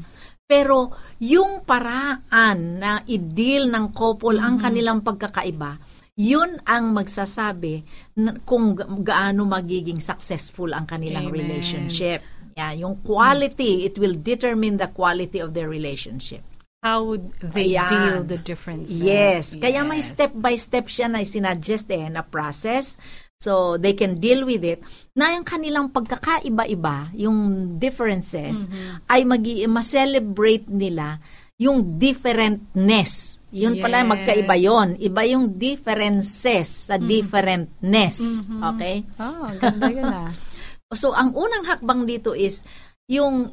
Pero 0.50 0.90
yung 1.22 1.62
paraan 1.62 2.82
na 2.82 3.06
i-deal 3.06 3.70
ng 3.70 3.94
couple 3.94 4.42
ang 4.42 4.58
kanilang 4.58 5.06
pagkakaiba, 5.06 5.78
yun 6.18 6.58
ang 6.66 6.90
magsasabi 6.90 7.86
na 8.18 8.34
kung 8.42 8.74
ga- 8.74 8.90
gaano 8.90 9.46
magiging 9.46 10.02
successful 10.02 10.74
ang 10.74 10.90
kanilang 10.90 11.30
Amen. 11.30 11.38
relationship. 11.38 12.26
Yeah, 12.58 12.74
yung 12.76 13.06
quality, 13.06 13.86
it 13.86 14.02
will 14.02 14.18
determine 14.18 14.82
the 14.82 14.90
quality 14.90 15.38
of 15.38 15.54
their 15.54 15.70
relationship. 15.70 16.42
How 16.80 17.04
would 17.04 17.36
they 17.44 17.76
Ayan. 17.76 17.90
deal 17.92 18.18
the 18.24 18.40
differences? 18.40 19.04
Yes. 19.04 19.52
Kaya 19.60 19.84
may 19.84 20.00
Yes. 20.00 20.16
step 20.16 20.32
by 20.32 20.56
step 20.56 20.88
siya 20.88 21.12
na 21.12 21.28
sinuggest 21.28 21.92
eh, 21.92 22.08
na 22.08 22.24
process. 22.24 22.96
So, 23.40 23.76
they 23.80 23.96
can 23.96 24.20
deal 24.20 24.44
with 24.44 24.64
it. 24.64 24.84
Na 25.16 25.32
yung 25.32 25.44
kanilang 25.48 25.92
pagkakaiba-iba, 25.92 27.12
yung 27.16 27.72
differences, 27.80 28.68
ay 29.08 29.24
magi 29.24 29.64
ma-celebrate 29.64 30.68
nila 30.68 31.20
yung 31.60 32.00
differentness. 32.00 33.40
Yun 33.52 33.80
pala, 33.84 34.04
Yes. 34.04 34.12
magkaiba 34.12 34.56
yon 34.56 34.88
Iba 34.96 35.28
yung 35.28 35.52
differences 35.56 36.88
sa 36.88 36.96
differentness. 36.96 38.48
Okay? 38.48 39.04
Oh, 39.20 39.52
ganda 39.60 39.88
yun 39.92 40.08
ah. 40.08 40.32
So, 40.96 41.12
ang 41.12 41.36
unang 41.36 41.68
hakbang 41.68 42.08
dito 42.08 42.32
is 42.34 42.64
yung 43.06 43.52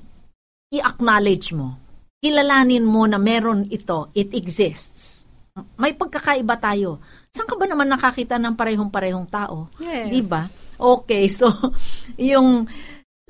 i-acknowledge 0.71 1.53
mo. 1.53 1.77
Kilalanin 2.27 2.83
mo 2.83 3.07
na 3.07 3.23
meron 3.23 3.71
ito. 3.71 4.11
It 4.11 4.35
exists. 4.35 5.23
May 5.79 5.95
pagkakaiba 5.95 6.59
tayo. 6.59 6.99
Saan 7.31 7.47
ka 7.47 7.55
ba 7.55 7.71
naman 7.71 7.87
nakakita 7.87 8.35
ng 8.35 8.59
parehong-parehong 8.59 9.31
tao? 9.31 9.71
Yes. 9.79 10.11
Di 10.11 10.21
ba? 10.27 10.51
Okay, 10.75 11.31
so 11.39 11.55
yung 12.19 12.67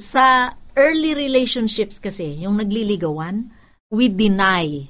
sa 0.00 0.56
early 0.72 1.12
relationships 1.12 2.00
kasi, 2.00 2.40
yung 2.40 2.56
nagliligawan, 2.56 3.52
we 3.92 4.08
deny 4.08 4.88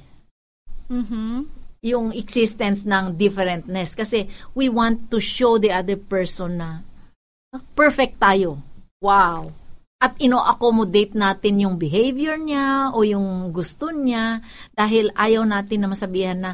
Mhm. 0.87 1.51
yung 1.83 2.15
existence 2.15 2.87
ng 2.87 3.19
differentness 3.19 3.99
kasi 3.99 4.31
we 4.55 4.71
want 4.71 5.11
to 5.11 5.19
show 5.19 5.59
the 5.59 5.75
other 5.75 5.99
person 5.99 6.63
na 6.63 6.87
ah, 7.51 7.63
perfect 7.75 8.23
tayo. 8.23 8.63
Wow. 9.03 9.51
At 9.97 10.21
ino-accommodate 10.21 11.17
natin 11.17 11.65
yung 11.65 11.81
behavior 11.81 12.37
niya 12.37 12.93
o 12.93 13.01
yung 13.01 13.49
gusto 13.49 13.89
niya 13.89 14.45
dahil 14.77 15.09
ayaw 15.17 15.49
natin 15.49 15.85
na 15.85 15.89
masabihan 15.89 16.37
na 16.37 16.53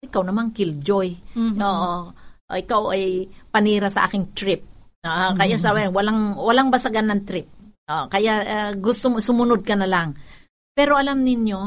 ikaw 0.00 0.24
naman 0.24 0.56
killjoy. 0.56 1.12
Mhm. 1.36 1.60
Oo. 1.60 2.16
Ikaw 2.48 2.82
ay 2.96 3.28
panira 3.52 3.92
sa 3.92 4.08
aking 4.08 4.32
trip. 4.32 4.64
Ah, 5.04 5.36
kaya 5.36 5.60
sabi, 5.60 5.86
walang 5.92 6.34
walang 6.40 6.72
basagan 6.72 7.12
ng 7.12 7.22
trip. 7.28 7.46
Ah, 7.84 8.08
kaya 8.08 8.32
ah, 8.42 8.72
gusto 8.72 9.12
mo 9.12 9.20
sumunod 9.20 9.60
ka 9.60 9.76
na 9.76 9.84
lang. 9.84 10.16
Pero 10.72 10.96
alam 10.96 11.20
ninyo, 11.20 11.60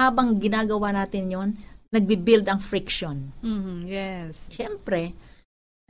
habang 0.00 0.40
ginagawa 0.40 0.96
natin 0.96 1.28
'yon, 1.28 1.48
nagbi-build 1.92 2.48
ang 2.48 2.62
friction. 2.64 3.36
Mhm. 3.44 3.84
Yes. 3.84 4.48
Siyempre, 4.48 5.12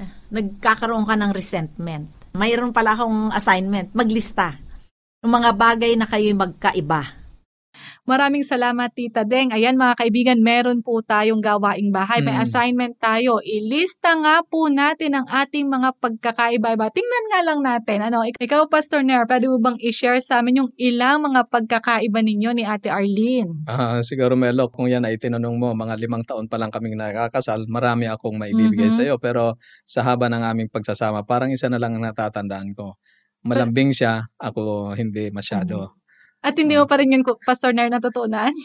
eh, 0.03 0.11
nagkakaroon 0.35 1.07
ka 1.07 1.15
ng 1.15 1.31
resentment. 1.31 2.20
Mayroon 2.35 2.71
pala 2.71 2.95
akong 2.95 3.35
assignment, 3.35 3.91
maglista 3.93 4.57
ng 5.21 5.31
mga 5.31 5.51
bagay 5.53 5.93
na 5.99 6.07
kayo'y 6.09 6.33
magkaiba. 6.33 7.20
Maraming 8.11 8.43
salamat, 8.43 8.91
Tita 8.91 9.23
Deng. 9.23 9.55
Ayan, 9.55 9.79
mga 9.79 9.95
kaibigan, 10.03 10.43
meron 10.43 10.83
po 10.83 10.99
tayong 10.99 11.39
gawaing 11.39 11.95
bahay. 11.95 12.19
May 12.27 12.35
Mm. 12.35 12.43
assignment 12.43 12.95
tayo. 12.99 13.39
Ilista 13.39 14.19
nga 14.19 14.43
po 14.43 14.67
natin 14.67 15.15
ang 15.15 15.31
ating 15.31 15.71
mga 15.71 15.95
pagkakaiba-iba. 15.95 16.91
Tingnan 16.91 17.25
nga 17.31 17.41
lang 17.47 17.61
natin. 17.63 18.03
Ano, 18.03 18.27
Ik- 18.27 18.35
ikaw, 18.43 18.67
Pastor 18.67 19.07
Nair, 19.07 19.31
pwede 19.31 19.47
mo 19.47 19.63
bang 19.63 19.79
i-share 19.79 20.19
sa 20.19 20.43
amin 20.43 20.67
yung 20.67 20.71
ilang 20.75 21.23
mga 21.23 21.47
pagkakaiba 21.47 22.19
ninyo 22.19 22.51
ni 22.51 22.67
Ate 22.67 22.91
Arlene? 22.91 23.63
Ah, 23.71 24.03
siguro 24.03 24.35
Melo, 24.35 24.67
kung 24.75 24.91
yan 24.91 25.07
ay 25.07 25.15
tinanong 25.15 25.55
mo, 25.55 25.71
mga 25.71 25.95
limang 25.95 26.27
taon 26.27 26.51
pa 26.51 26.59
lang 26.59 26.75
kaming 26.75 26.99
nakakasal, 26.99 27.63
marami 27.71 28.11
akong 28.11 28.35
maibibigay 28.35 28.91
Mhm. 28.91 28.97
sa 28.99 29.03
iyo. 29.07 29.23
Pero 29.23 29.55
sa 29.87 30.03
haba 30.03 30.27
ng 30.27 30.43
aming 30.43 30.67
pagsasama, 30.67 31.23
parang 31.23 31.55
isa 31.55 31.71
na 31.71 31.79
lang 31.79 31.95
ang 31.95 32.11
natatandaan 32.11 32.75
ko. 32.75 32.99
Malambing 33.47 33.95
siya, 33.95 34.27
ako 34.35 34.93
hindi 34.99 35.31
masyado. 35.31 36.00
At 36.41 36.57
hindi 36.57 36.77
mo 36.77 36.89
pa 36.89 36.97
rin 36.97 37.13
yun, 37.13 37.23
Pastor 37.45 37.77
Nair, 37.77 37.93
natutunan? 37.93 38.53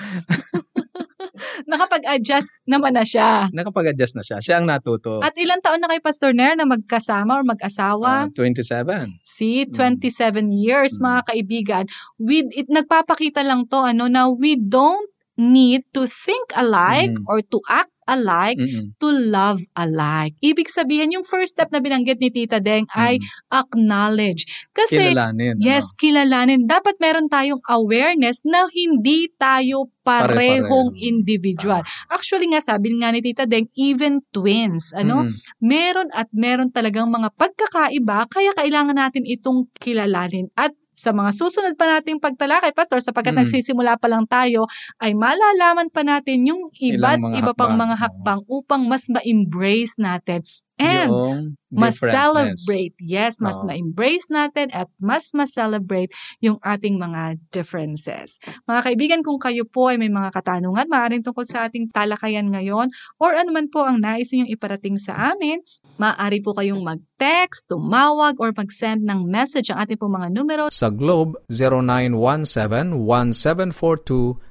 Nakapag-adjust 1.70 2.48
naman 2.68 2.96
na 2.96 3.04
siya. 3.04 3.48
Nakapag-adjust 3.52 4.14
na 4.16 4.24
siya. 4.24 4.38
Siya 4.40 4.54
ang 4.60 4.66
natuto. 4.68 5.20
At 5.24 5.36
ilang 5.36 5.60
taon 5.64 5.80
na 5.80 5.88
kay 5.90 6.00
Pastor 6.02 6.32
Nair 6.36 6.56
na 6.56 6.68
magkasama 6.68 7.40
or 7.40 7.44
mag-asawa? 7.44 8.28
Ah, 8.28 8.32
27. 8.32 9.20
See, 9.24 9.64
Mm. 9.68 9.72
27 9.76 10.46
years 10.52 10.98
Mm. 10.98 11.04
mga 11.06 11.20
kaibigan. 11.28 11.84
With 12.20 12.48
it 12.52 12.68
nagpapakita 12.68 13.44
lang 13.44 13.68
to 13.72 13.80
ano 13.84 14.08
na 14.08 14.28
we 14.28 14.56
don't 14.56 15.08
need 15.40 15.84
to 15.96 16.04
think 16.04 16.52
alike 16.52 17.16
Mm. 17.16 17.24
or 17.30 17.40
to 17.40 17.58
act 17.68 17.92
alike 18.10 18.58
Mm-mm. 18.58 18.98
to 18.98 19.06
love 19.30 19.62
alike. 19.78 20.34
Ibig 20.42 20.66
sabihin 20.66 21.14
yung 21.14 21.22
first 21.22 21.54
step 21.54 21.70
na 21.70 21.78
binanggit 21.78 22.18
ni 22.18 22.28
Tita 22.28 22.58
Deng 22.58 22.90
ay 22.90 23.16
Mm. 23.16 23.26
acknowledge. 23.54 24.42
Kasi 24.74 25.14
Kilalanin. 25.14 25.56
Yes, 25.62 25.94
kilalanin. 25.94 26.66
Dapat 26.66 26.98
meron 26.98 27.30
tayong 27.30 27.62
awareness 27.64 28.42
na 28.42 28.66
hindi 28.68 29.30
tayo 29.36 29.86
parehong 30.02 30.90
Pare-pareho. 30.90 30.98
individual. 30.98 31.80
Actually 32.08 32.50
nga, 32.50 32.58
sabi 32.58 32.98
nga 32.98 33.14
ni 33.14 33.22
Tita 33.22 33.46
Deng, 33.46 33.70
even 33.78 34.18
twins, 34.30 34.90
ano? 34.90 35.24
Mm. 35.24 35.32
meron 35.60 36.08
at 36.10 36.26
meron 36.32 36.68
talagang 36.68 37.06
mga 37.06 37.30
pagkakaiba 37.36 38.26
kaya 38.26 38.50
kailangan 38.52 38.96
natin 38.96 39.22
itong 39.22 39.70
kilalanin 39.76 40.50
at 40.54 40.74
sa 41.00 41.16
mga 41.16 41.32
susunod 41.32 41.74
pa 41.80 41.88
nating 41.88 42.20
pagtalakay, 42.20 42.76
Pastor, 42.76 43.00
sapagkat 43.00 43.32
Mm. 43.32 43.40
nagsisimula 43.48 43.96
pa 43.96 44.06
lang 44.12 44.28
tayo, 44.28 44.68
ay 45.00 45.16
malalaman 45.16 45.88
pa 45.88 46.04
natin 46.04 46.44
yung 46.44 46.68
iba't 46.76 47.24
iba 47.32 47.52
pang 47.56 47.72
mga 47.72 47.96
hakbang 47.96 48.40
upang 48.52 48.84
mas 48.84 49.08
ma-embrace 49.08 49.96
natin. 49.96 50.44
And 50.80 51.54
mas 51.70 52.02
celebrate. 52.02 52.98
Yes, 52.98 53.38
mas 53.38 53.62
Oo. 53.62 53.70
ma-embrace 53.70 54.26
natin 54.26 54.74
at 54.74 54.90
mas 54.98 55.30
ma-celebrate 55.30 56.10
yung 56.42 56.58
ating 56.66 56.98
mga 56.98 57.38
differences. 57.54 58.42
Mga 58.66 58.80
kaibigan, 58.82 59.22
kung 59.22 59.38
kayo 59.38 59.62
po 59.62 59.86
ay 59.86 59.96
may 60.00 60.10
mga 60.10 60.34
katanungan, 60.34 60.90
maaaring 60.90 61.22
tungkol 61.22 61.46
sa 61.46 61.70
ating 61.70 61.94
talakayan 61.94 62.50
ngayon 62.50 62.90
or 63.22 63.38
ano 63.38 63.54
man 63.54 63.70
po 63.70 63.86
ang 63.86 64.02
nais 64.02 64.34
ninyong 64.34 64.50
iparating 64.50 64.98
sa 64.98 65.30
amin, 65.30 65.62
maaari 65.94 66.42
po 66.42 66.58
kayong 66.58 66.82
mag-text, 66.82 67.70
tumawag, 67.70 68.34
or 68.42 68.50
mag-send 68.50 69.06
ng 69.06 69.30
message 69.30 69.70
ang 69.70 69.78
ating 69.86 70.00
po 70.00 70.10
mga 70.10 70.34
numero 70.34 70.66
Sa 70.74 70.90
Globe 70.90 71.38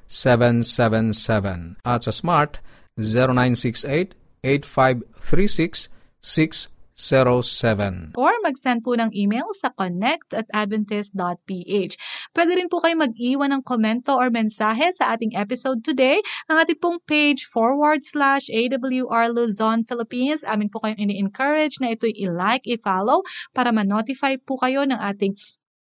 0917-1742-777 0.07 1.83
at 1.83 2.07
sa 2.07 2.13
Smart 2.15 2.63
0968-8536-607. 6.19 8.11
or 8.19 8.35
mag-send 8.43 8.83
po 8.83 8.91
ng 8.99 9.07
email 9.15 9.47
sa 9.55 9.71
connect 9.71 10.35
at 10.35 10.51
adventist.ph. 10.51 11.93
Pwede 12.35 12.51
rin 12.59 12.67
po 12.67 12.83
kayo 12.83 12.99
mag-iwan 12.99 13.55
ng 13.55 13.63
komento 13.63 14.19
or 14.19 14.27
mensahe 14.27 14.91
sa 14.91 15.15
ating 15.15 15.31
episode 15.39 15.79
today. 15.79 16.19
Ang 16.51 16.59
ating 16.59 16.79
pong 16.83 16.99
page 17.07 17.47
forward 17.47 18.03
slash 18.03 18.51
AWR 18.51 19.31
Luzon, 19.31 19.88
Philippines. 19.88 20.43
Amin 20.43 20.67
po 20.67 20.83
kayong 20.83 20.99
ini-encourage 20.99 21.79
na 21.79 21.95
ito'y 21.95 22.11
i-like, 22.19 22.67
i-follow 22.67 23.23
para 23.55 23.71
ma-notify 23.71 24.35
po 24.35 24.59
kayo 24.59 24.83
ng 24.83 24.99
ating 24.99 25.39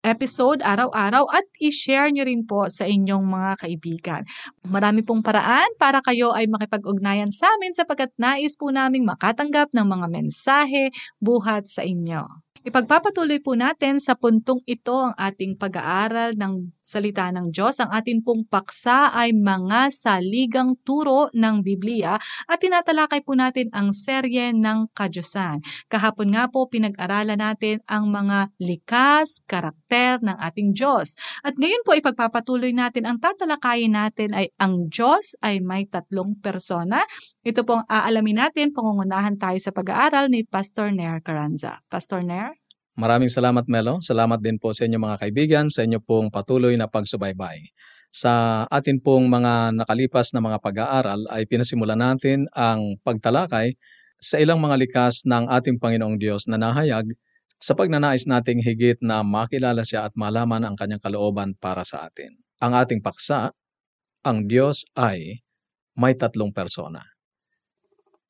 episode 0.06 0.62
araw-araw 0.62 1.26
at 1.34 1.42
i-share 1.58 2.14
nyo 2.14 2.22
rin 2.22 2.46
po 2.46 2.70
sa 2.70 2.86
inyong 2.86 3.26
mga 3.26 3.52
kaibigan. 3.58 4.22
Marami 4.62 5.02
pong 5.02 5.26
paraan 5.26 5.66
para 5.82 5.98
kayo 6.06 6.30
ay 6.30 6.46
makipag-ugnayan 6.46 7.34
sa 7.34 7.50
amin 7.58 7.75
sapagkat 7.75 8.14
nais 8.14 8.54
po 8.54 8.70
naming 8.70 9.02
makatanggap 9.02 9.75
ng 9.75 9.82
mga 9.82 10.06
mensahe 10.06 10.94
buhat 11.18 11.66
sa 11.66 11.82
inyo. 11.82 12.45
Ipagpapatuloy 12.66 13.46
po 13.46 13.54
natin 13.54 14.02
sa 14.02 14.18
puntong 14.18 14.58
ito 14.66 14.90
ang 14.90 15.14
ating 15.14 15.54
pag-aaral 15.54 16.35
ng 16.35 16.75
salita 16.82 17.30
ng 17.30 17.54
Diyos. 17.54 17.78
Ang 17.78 17.94
ating 17.94 18.26
pong 18.26 18.42
paksa 18.42 19.14
ay 19.14 19.30
mga 19.30 19.94
saligang 19.94 20.75
turo 20.82 21.30
ng 21.30 21.62
Biblia 21.62 22.18
at 22.18 22.58
tinatalakay 22.58 23.23
po 23.23 23.38
natin 23.38 23.70
ang 23.70 23.94
serye 23.94 24.50
ng 24.50 24.90
kadyusan. 24.99 25.62
Kahapon 25.87 26.35
nga 26.35 26.50
po 26.50 26.66
pinag-aralan 26.66 27.38
natin 27.38 27.87
ang 27.87 28.11
mga 28.11 28.50
likas, 28.58 29.46
karakter 29.46 30.18
ng 30.26 30.35
ating 30.35 30.75
Diyos. 30.75 31.14
At 31.46 31.54
ngayon 31.54 31.87
po 31.87 31.94
ipagpapatuloy 31.94 32.75
natin 32.75 33.06
ang 33.06 33.23
tatalakayin 33.23 33.94
natin 33.94 34.35
ay 34.35 34.50
ang 34.58 34.90
Diyos 34.90 35.38
ay 35.38 35.62
may 35.62 35.87
tatlong 35.87 36.35
persona. 36.42 37.06
Ito 37.46 37.62
pong 37.62 37.87
aalamin 37.87 38.42
natin, 38.42 38.75
pangungunahan 38.75 39.38
tayo 39.38 39.54
sa 39.62 39.70
pag-aaral 39.70 40.26
ni 40.35 40.42
Pastor 40.42 40.90
Nair 40.90 41.23
Caranza. 41.23 41.78
Pastor 41.87 42.26
Nair? 42.26 42.55
Maraming 42.96 43.28
salamat 43.28 43.68
Melo. 43.68 44.00
Salamat 44.00 44.40
din 44.40 44.56
po 44.56 44.72
sa 44.72 44.88
inyo 44.88 44.96
mga 44.96 45.20
kaibigan, 45.20 45.66
sa 45.68 45.84
inyo 45.84 46.00
pong 46.00 46.32
patuloy 46.32 46.72
na 46.80 46.88
pagsubaybay. 46.88 47.68
Sa 48.08 48.64
atin 48.72 49.04
pong 49.04 49.28
mga 49.28 49.76
nakalipas 49.76 50.32
na 50.32 50.40
mga 50.40 50.56
pag-aaral 50.64 51.28
ay 51.28 51.44
pinasimulan 51.44 52.00
natin 52.00 52.48
ang 52.56 52.96
pagtalakay 53.04 53.76
sa 54.16 54.40
ilang 54.40 54.64
mga 54.64 54.80
likas 54.80 55.28
ng 55.28 55.44
ating 55.44 55.76
Panginoong 55.76 56.16
Diyos 56.16 56.48
na 56.48 56.56
nahayag 56.56 57.12
sa 57.60 57.76
pagnanais 57.76 58.24
nating 58.24 58.64
higit 58.64 58.96
na 59.04 59.20
makilala 59.20 59.84
siya 59.84 60.08
at 60.08 60.16
malaman 60.16 60.64
ang 60.64 60.72
kanyang 60.72 61.04
kalooban 61.04 61.52
para 61.60 61.84
sa 61.84 62.08
atin. 62.08 62.32
Ang 62.64 62.80
ating 62.80 63.04
paksa, 63.04 63.52
ang 64.24 64.48
Diyos 64.48 64.88
ay 64.96 65.44
may 66.00 66.16
tatlong 66.16 66.48
persona. 66.48 67.04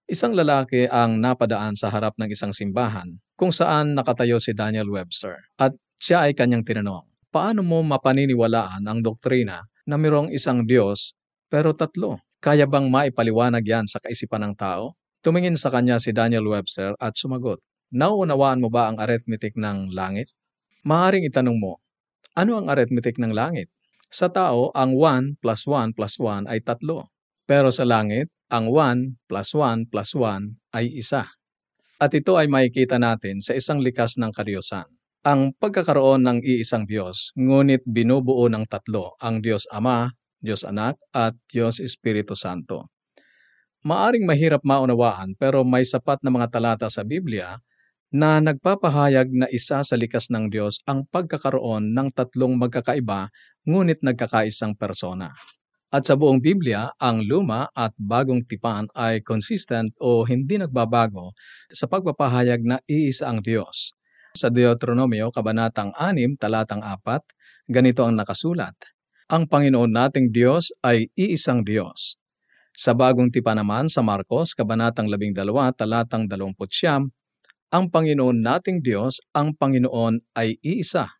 Isang 0.06 0.38
lalaki 0.38 0.86
ang 0.86 1.18
napadaan 1.18 1.74
sa 1.74 1.90
harap 1.90 2.14
ng 2.14 2.30
isang 2.30 2.54
simbahan 2.54 3.18
kung 3.34 3.50
saan 3.50 3.98
nakatayo 3.98 4.38
si 4.38 4.54
Daniel 4.54 4.86
Webster 4.86 5.34
at 5.58 5.74
siya 5.98 6.30
ay 6.30 6.32
kanyang 6.38 6.62
tinanong, 6.62 7.02
paano 7.34 7.66
mo 7.66 7.82
mapaniniwalaan 7.82 8.86
ang 8.86 9.02
doktrina 9.02 9.66
na 9.82 9.98
mayroong 9.98 10.30
isang 10.30 10.62
Diyos 10.62 11.18
pero 11.50 11.74
tatlo? 11.74 12.22
Kaya 12.38 12.70
bang 12.70 12.86
maipaliwanag 12.86 13.66
yan 13.66 13.90
sa 13.90 13.98
kaisipan 13.98 14.46
ng 14.46 14.54
tao? 14.54 14.94
Tumingin 15.26 15.58
sa 15.58 15.74
kanya 15.74 15.98
si 15.98 16.14
Daniel 16.14 16.46
Webster 16.46 16.94
at 17.02 17.18
sumagot, 17.18 17.58
Nauunawaan 17.90 18.58
mo 18.58 18.66
ba 18.66 18.90
ang 18.90 18.98
arithmetic 18.98 19.54
ng 19.54 19.94
langit? 19.94 20.30
Maaring 20.82 21.22
itanong 21.26 21.54
mo, 21.54 21.78
ano 22.34 22.58
ang 22.58 22.66
arithmetic 22.66 23.14
ng 23.14 23.30
langit? 23.30 23.70
Sa 24.10 24.26
tao, 24.26 24.74
ang 24.74 24.94
1 24.94 25.38
plus 25.38 25.66
1 25.70 25.94
plus 25.94 26.18
1 26.18 26.50
ay 26.50 26.62
tatlo. 26.66 27.06
Pero 27.46 27.70
sa 27.70 27.86
langit, 27.86 28.26
ang 28.50 28.66
1 28.74 29.30
plus 29.30 29.54
1 29.54 29.86
plus 29.86 30.10
1 30.18 30.74
ay 30.74 30.90
isa. 30.90 31.30
At 32.02 32.10
ito 32.12 32.34
ay 32.34 32.50
makikita 32.50 32.98
natin 32.98 33.38
sa 33.38 33.54
isang 33.54 33.78
likas 33.78 34.18
ng 34.18 34.34
karyusan. 34.34 34.84
Ang 35.22 35.54
pagkakaroon 35.58 36.26
ng 36.26 36.38
iisang 36.42 36.86
Diyos, 36.90 37.30
ngunit 37.38 37.86
binubuo 37.86 38.46
ng 38.50 38.66
tatlo, 38.66 39.14
ang 39.22 39.42
Diyos 39.42 39.66
Ama, 39.70 40.10
Diyos 40.42 40.66
Anak, 40.66 40.98
at 41.14 41.34
Diyos 41.50 41.78
Espiritu 41.78 42.34
Santo. 42.34 42.90
Maaring 43.86 44.26
mahirap 44.26 44.66
maunawaan 44.66 45.38
pero 45.38 45.62
may 45.62 45.86
sapat 45.86 46.18
na 46.26 46.34
mga 46.34 46.50
talata 46.50 46.90
sa 46.90 47.06
Biblia 47.06 47.54
na 48.10 48.42
nagpapahayag 48.42 49.30
na 49.30 49.46
isa 49.50 49.82
sa 49.86 49.94
likas 49.94 50.30
ng 50.34 50.50
Diyos 50.50 50.82
ang 50.90 51.06
pagkakaroon 51.06 51.94
ng 51.94 52.10
tatlong 52.10 52.58
magkakaiba 52.58 53.30
ngunit 53.66 54.02
nagkakaisang 54.02 54.74
persona. 54.74 55.30
At 55.94 56.02
sa 56.02 56.18
buong 56.18 56.42
Biblia, 56.42 56.90
ang 56.98 57.22
luma 57.22 57.70
at 57.70 57.94
bagong 57.94 58.42
tipan 58.42 58.90
ay 58.98 59.22
consistent 59.22 59.94
o 60.02 60.26
hindi 60.26 60.58
nagbabago 60.58 61.30
sa 61.70 61.86
pagpapahayag 61.86 62.66
na 62.66 62.82
iisa 62.90 63.30
ang 63.30 63.38
Diyos. 63.38 63.94
Sa 64.34 64.50
Deuteronomio, 64.50 65.30
Kabanatang 65.30 65.94
6, 65.94 66.42
Talatang 66.42 66.82
4, 66.82 67.70
ganito 67.70 68.02
ang 68.02 68.18
nakasulat. 68.18 68.74
Ang 69.30 69.46
Panginoon 69.46 69.94
nating 69.94 70.34
Diyos 70.34 70.74
ay 70.82 71.06
iisang 71.14 71.62
Diyos. 71.62 72.18
Sa 72.74 72.92
bagong 72.92 73.30
tipan 73.30 73.62
naman 73.62 73.86
sa 73.86 74.02
Marcos, 74.02 74.58
Kabanatang 74.58 75.06
12, 75.06 75.38
Talatang 75.78 76.26
20, 76.26 77.14
ang 77.70 77.84
Panginoon 77.94 78.38
nating 78.42 78.82
Diyos, 78.82 79.22
ang 79.30 79.54
Panginoon 79.54 80.18
ay 80.34 80.58
iisa 80.66 81.15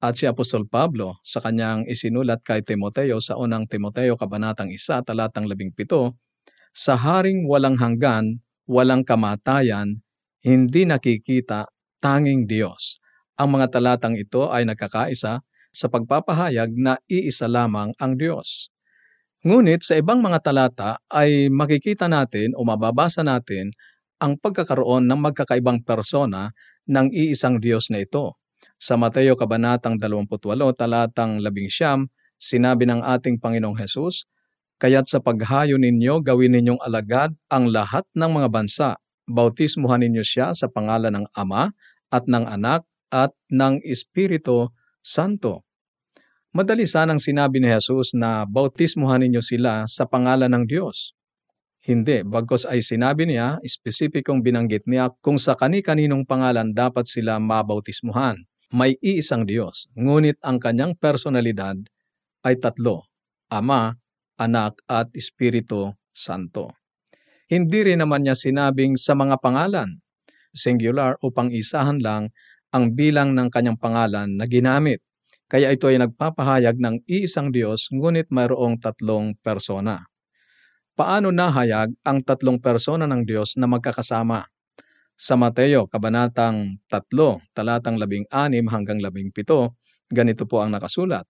at 0.00 0.16
si 0.16 0.24
Apostol 0.24 0.64
Pablo 0.64 1.20
sa 1.20 1.44
kanyang 1.44 1.84
isinulat 1.84 2.40
kay 2.40 2.64
Timoteo 2.64 3.20
sa 3.20 3.36
unang 3.36 3.68
Timoteo 3.68 4.16
Kabanatang 4.16 4.72
1, 4.72 5.04
talatang 5.04 5.44
17, 5.44 5.76
sa 6.72 6.96
haring 6.96 7.44
walang 7.44 7.76
hanggan, 7.76 8.40
walang 8.64 9.04
kamatayan, 9.04 10.00
hindi 10.40 10.88
nakikita 10.88 11.68
tanging 12.00 12.48
Diyos. 12.48 12.96
Ang 13.36 13.60
mga 13.60 13.76
talatang 13.76 14.16
ito 14.16 14.48
ay 14.48 14.64
nagkakaisa 14.64 15.44
sa 15.70 15.86
pagpapahayag 15.92 16.72
na 16.74 16.96
iisa 17.06 17.44
lamang 17.44 17.92
ang 18.00 18.16
Diyos. 18.16 18.72
Ngunit 19.44 19.84
sa 19.84 19.96
ibang 20.00 20.20
mga 20.20 20.40
talata 20.40 21.00
ay 21.08 21.52
makikita 21.52 22.08
natin 22.08 22.52
o 22.56 22.64
mababasa 22.64 23.24
natin 23.24 23.72
ang 24.20 24.36
pagkakaroon 24.36 25.08
ng 25.08 25.16
magkakaibang 25.16 25.80
persona 25.80 26.52
ng 26.88 27.08
iisang 27.08 27.56
Diyos 27.60 27.88
na 27.88 28.04
ito. 28.04 28.39
Sa 28.80 28.96
Mateo 28.96 29.36
Kabanatang 29.36 30.00
28, 30.00 30.40
talatang 30.72 31.36
11, 31.44 32.08
sinabi 32.40 32.88
ng 32.88 33.04
ating 33.04 33.36
Panginoong 33.36 33.76
Hesus, 33.76 34.24
Kaya't 34.80 35.04
sa 35.04 35.20
paghayo 35.20 35.76
ninyo, 35.76 36.24
gawin 36.24 36.56
ninyong 36.56 36.80
alagad 36.80 37.36
ang 37.52 37.68
lahat 37.68 38.08
ng 38.16 38.40
mga 38.40 38.48
bansa. 38.48 38.96
Bautismuhan 39.28 40.00
ninyo 40.00 40.24
siya 40.24 40.56
sa 40.56 40.72
pangalan 40.72 41.12
ng 41.12 41.28
Ama 41.36 41.76
at 42.08 42.24
ng 42.24 42.48
Anak 42.48 42.88
at 43.12 43.36
ng 43.52 43.84
Espiritu 43.84 44.72
Santo. 45.04 45.60
Madali 46.56 46.88
sanang 46.88 47.20
sinabi 47.20 47.60
ni 47.60 47.68
Jesus 47.68 48.16
na 48.16 48.48
bautismuhan 48.48 49.20
ninyo 49.20 49.44
sila 49.44 49.84
sa 49.92 50.08
pangalan 50.08 50.48
ng 50.56 50.64
Diyos. 50.64 51.12
Hindi, 51.84 52.24
bagkos 52.24 52.64
ay 52.64 52.80
sinabi 52.80 53.28
niya, 53.28 53.60
espesipikong 53.60 54.40
binanggit 54.40 54.88
niya 54.88 55.12
kung 55.20 55.36
sa 55.36 55.52
kani-kaninong 55.52 56.24
pangalan 56.24 56.72
dapat 56.72 57.04
sila 57.04 57.36
mabautismuhan 57.36 58.40
may 58.70 58.94
iisang 59.02 59.46
Diyos, 59.46 59.90
ngunit 59.98 60.38
ang 60.46 60.62
kanyang 60.62 60.94
personalidad 60.94 61.74
ay 62.46 62.54
tatlo, 62.56 63.10
Ama, 63.50 63.98
Anak 64.38 64.78
at 64.86 65.10
Espiritu 65.12 65.90
Santo. 66.14 66.70
Hindi 67.50 67.82
rin 67.82 67.98
naman 67.98 68.22
niya 68.22 68.38
sinabing 68.38 68.94
sa 68.94 69.18
mga 69.18 69.42
pangalan, 69.42 69.98
singular 70.54 71.18
o 71.18 71.34
pang-isahan 71.34 71.98
lang 71.98 72.30
ang 72.70 72.94
bilang 72.94 73.34
ng 73.34 73.50
kanyang 73.50 73.78
pangalan 73.78 74.38
na 74.38 74.46
ginamit. 74.46 75.02
Kaya 75.50 75.74
ito 75.74 75.90
ay 75.90 75.98
nagpapahayag 75.98 76.78
ng 76.78 77.10
iisang 77.10 77.50
Diyos 77.50 77.90
ngunit 77.90 78.30
mayroong 78.30 78.78
tatlong 78.78 79.34
persona. 79.42 80.06
Paano 80.94 81.34
nahayag 81.34 81.90
ang 82.06 82.22
tatlong 82.22 82.62
persona 82.62 83.10
ng 83.10 83.26
Diyos 83.26 83.58
na 83.58 83.66
magkakasama? 83.66 84.46
Sa 85.20 85.36
Mateo, 85.36 85.84
Kabanatang 85.84 86.80
3, 86.88 87.52
talatang 87.52 88.00
16 88.00 88.32
hanggang 88.72 89.04
17, 89.04 89.44
ganito 90.08 90.48
po 90.48 90.64
ang 90.64 90.72
nakasulat. 90.72 91.28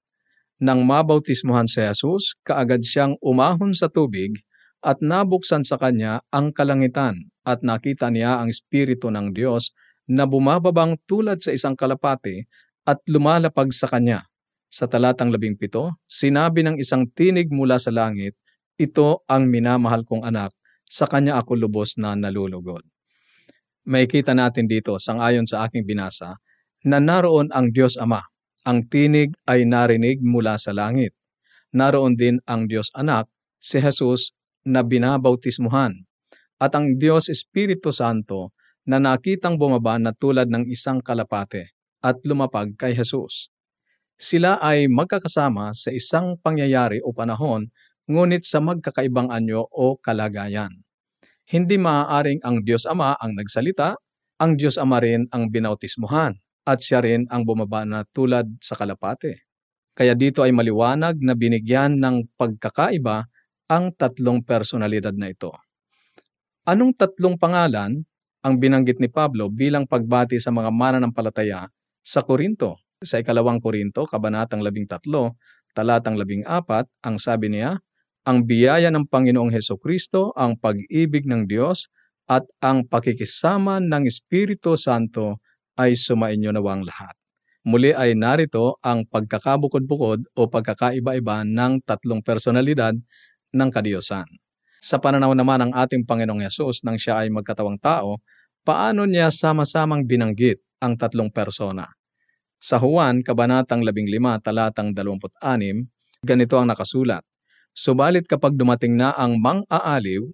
Nang 0.62 0.86
mabautismuhan 0.86 1.66
si 1.66 1.82
Jesus, 1.82 2.38
kaagad 2.46 2.86
siyang 2.86 3.18
umahon 3.18 3.74
sa 3.74 3.90
tubig 3.90 4.46
at 4.78 5.02
nabuksan 5.02 5.66
sa 5.66 5.74
kanya 5.74 6.22
ang 6.30 6.54
kalangitan 6.54 7.34
at 7.42 7.66
nakita 7.66 8.14
niya 8.14 8.38
ang 8.38 8.54
Espiritu 8.54 9.10
ng 9.10 9.34
Diyos 9.34 9.74
na 10.06 10.22
bumababang 10.22 10.94
tulad 11.10 11.42
sa 11.42 11.50
isang 11.50 11.74
kalapati 11.74 12.46
at 12.86 13.02
lumalapag 13.10 13.74
sa 13.74 13.90
kanya. 13.90 14.22
Sa 14.70 14.86
talatang 14.86 15.34
17, 15.34 15.66
sinabi 16.06 16.62
ng 16.62 16.78
isang 16.78 17.10
tinig 17.10 17.50
mula 17.50 17.82
sa 17.82 17.90
langit, 17.90 18.38
Ito 18.78 19.26
ang 19.26 19.50
minamahal 19.50 20.06
kong 20.06 20.22
anak, 20.22 20.54
sa 20.86 21.10
kanya 21.10 21.42
ako 21.42 21.58
lubos 21.58 21.98
na 21.98 22.14
nalulugod 22.14 22.86
makikita 23.90 24.30
natin 24.38 24.70
dito, 24.70 24.94
sangayon 25.02 25.50
sa 25.50 25.66
aking 25.66 25.82
binasa, 25.82 26.38
na 26.86 27.02
naroon 27.02 27.50
ang 27.50 27.74
Diyos 27.74 27.98
Ama. 27.98 28.22
Ang 28.62 28.86
tinig 28.86 29.34
ay 29.50 29.66
narinig 29.66 30.22
mula 30.22 30.54
sa 30.56 30.70
langit. 30.70 31.10
Naroon 31.74 32.14
din 32.14 32.38
ang 32.46 32.70
Diyos 32.70 32.94
Anak, 32.94 33.26
si 33.58 33.82
Jesus, 33.82 34.30
na 34.62 34.86
binabautismuhan. 34.86 36.06
At 36.60 36.76
ang 36.78 37.00
Diyos 37.00 37.26
Espiritu 37.32 37.90
Santo 37.90 38.54
na 38.86 39.00
nakitang 39.00 39.56
bumaba 39.58 39.96
na 39.96 40.12
tulad 40.14 40.46
ng 40.48 40.68
isang 40.68 41.00
kalapate 41.00 41.72
at 42.00 42.20
lumapag 42.24 42.76
kay 42.76 42.92
Jesus. 42.96 43.48
Sila 44.20 44.60
ay 44.60 44.88
magkakasama 44.92 45.72
sa 45.72 45.88
isang 45.88 46.36
pangyayari 46.36 47.00
o 47.00 47.12
panahon 47.16 47.72
ngunit 48.04 48.44
sa 48.44 48.60
magkakaibang 48.60 49.32
anyo 49.32 49.64
o 49.72 49.96
kalagayan. 49.96 50.72
Hindi 51.50 51.82
maaaring 51.82 52.46
ang 52.46 52.62
Diyos 52.62 52.86
Ama 52.86 53.18
ang 53.18 53.34
nagsalita, 53.34 53.98
ang 54.38 54.54
Diyos 54.54 54.78
Ama 54.78 55.02
rin 55.02 55.26
ang 55.34 55.50
binautismuhan, 55.50 56.38
at 56.62 56.78
siya 56.78 57.02
rin 57.02 57.26
ang 57.26 57.42
bumaba 57.42 57.82
na 57.82 58.06
tulad 58.06 58.46
sa 58.62 58.78
kalapate. 58.78 59.50
Kaya 59.98 60.14
dito 60.14 60.46
ay 60.46 60.54
maliwanag 60.54 61.18
na 61.18 61.34
binigyan 61.34 61.98
ng 61.98 62.30
pagkakaiba 62.38 63.26
ang 63.66 63.90
tatlong 63.98 64.46
personalidad 64.46 65.10
na 65.18 65.34
ito. 65.34 65.50
Anong 66.70 66.94
tatlong 66.94 67.34
pangalan 67.34 67.98
ang 68.46 68.54
binanggit 68.62 69.02
ni 69.02 69.10
Pablo 69.10 69.50
bilang 69.50 69.90
pagbati 69.90 70.38
sa 70.38 70.54
mga 70.54 70.70
mananampalataya 70.70 71.66
sa 71.98 72.22
Korinto? 72.22 72.78
Sa 73.02 73.18
ikalawang 73.18 73.58
Korinto, 73.58 74.06
kabanatang 74.06 74.62
13, 74.62 75.02
talatang 75.74 76.14
14, 76.14 76.86
ang 77.02 77.16
sabi 77.18 77.58
niya, 77.58 77.74
ang 78.28 78.44
biyaya 78.44 78.92
ng 78.92 79.08
Panginoong 79.08 79.52
Heso 79.52 79.80
Kristo, 79.80 80.36
ang 80.36 80.60
pag-ibig 80.60 81.24
ng 81.24 81.48
Diyos, 81.48 81.88
at 82.30 82.46
ang 82.62 82.86
pakikisama 82.86 83.82
ng 83.82 84.06
Espiritu 84.06 84.78
Santo 84.78 85.42
ay 85.74 85.98
sumainyo 85.98 86.54
nawang 86.54 86.86
lahat. 86.86 87.16
Muli 87.66 87.92
ay 87.92 88.16
narito 88.16 88.80
ang 88.80 89.04
pagkakabukod-bukod 89.04 90.32
o 90.32 90.40
pagkakaiba-iba 90.48 91.44
ng 91.44 91.84
tatlong 91.84 92.24
personalidad 92.24 92.96
ng 93.52 93.68
kadiyosan. 93.68 94.24
Sa 94.80 94.96
pananaw 94.96 95.36
naman 95.36 95.68
ng 95.68 95.72
ating 95.76 96.08
Panginoong 96.08 96.40
Yesus 96.40 96.80
nang 96.86 96.96
siya 96.96 97.20
ay 97.20 97.28
magkatawang 97.28 97.76
tao, 97.76 98.22
paano 98.64 99.04
niya 99.04 99.28
sama-samang 99.28 100.08
binanggit 100.08 100.56
ang 100.80 100.96
tatlong 100.96 101.28
persona? 101.28 101.84
Sa 102.60 102.80
Juan, 102.80 103.20
Kabanatang 103.20 103.84
15, 103.84 104.40
talatang 104.40 104.96
26, 104.96 105.36
ganito 106.24 106.54
ang 106.56 106.68
nakasulat. 106.68 107.24
Subalit 107.76 108.26
kapag 108.26 108.58
dumating 108.58 108.98
na 108.98 109.14
ang 109.14 109.38
mang-aaliw, 109.38 110.26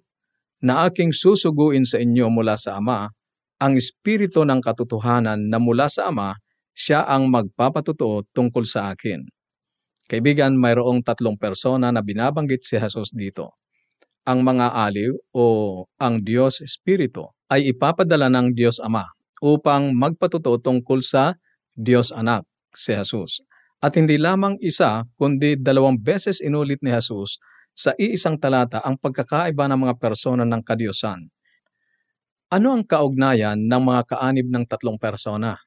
na 0.65 0.89
aking 0.89 1.13
susuguin 1.13 1.85
sa 1.85 2.01
inyo 2.01 2.33
mula 2.33 2.57
sa 2.57 2.81
Ama, 2.81 3.13
ang 3.61 3.73
Espiritu 3.77 4.41
ng 4.41 4.57
katotohanan 4.57 5.49
na 5.49 5.61
mula 5.61 5.85
sa 5.85 6.09
Ama, 6.09 6.33
siya 6.73 7.05
ang 7.05 7.29
magpapatutuo 7.29 8.25
tungkol 8.33 8.65
sa 8.65 8.93
akin. 8.93 9.21
Kaibigan, 10.09 10.57
mayroong 10.57 11.05
tatlong 11.05 11.37
persona 11.37 11.93
na 11.93 12.01
binabanggit 12.01 12.65
si 12.65 12.81
Jesus 12.81 13.13
dito 13.13 13.57
ang 14.27 14.43
mga 14.43 14.75
aliw 14.75 15.15
o 15.31 15.43
ang 16.03 16.19
Diyos 16.19 16.59
Espiritu 16.59 17.31
ay 17.47 17.71
ipapadala 17.71 18.27
ng 18.27 18.51
Diyos 18.51 18.83
Ama 18.83 19.07
upang 19.39 19.95
magpatuto 19.95 20.59
tungkol 20.59 20.99
sa 20.99 21.39
Diyos 21.71 22.11
Anak, 22.11 22.43
si 22.75 22.91
Jesus. 22.91 23.39
At 23.77 23.93
hindi 23.93 24.17
lamang 24.17 24.57
isa, 24.57 25.05
kundi 25.21 25.53
dalawang 25.53 26.01
beses 26.01 26.41
inulit 26.41 26.81
ni 26.81 26.89
Jesus 26.89 27.37
sa 27.77 27.93
iisang 27.93 28.41
talata 28.41 28.81
ang 28.81 28.97
pagkakaiba 28.97 29.69
ng 29.69 29.85
mga 29.85 29.95
persona 30.01 30.41
ng 30.49 30.61
kadiyosan. 30.65 31.29
Ano 32.49 32.73
ang 32.73 32.81
kaugnayan 32.81 33.69
ng 33.69 33.81
mga 33.85 34.01
kaanib 34.17 34.49
ng 34.49 34.65
tatlong 34.65 34.97
persona? 34.97 35.61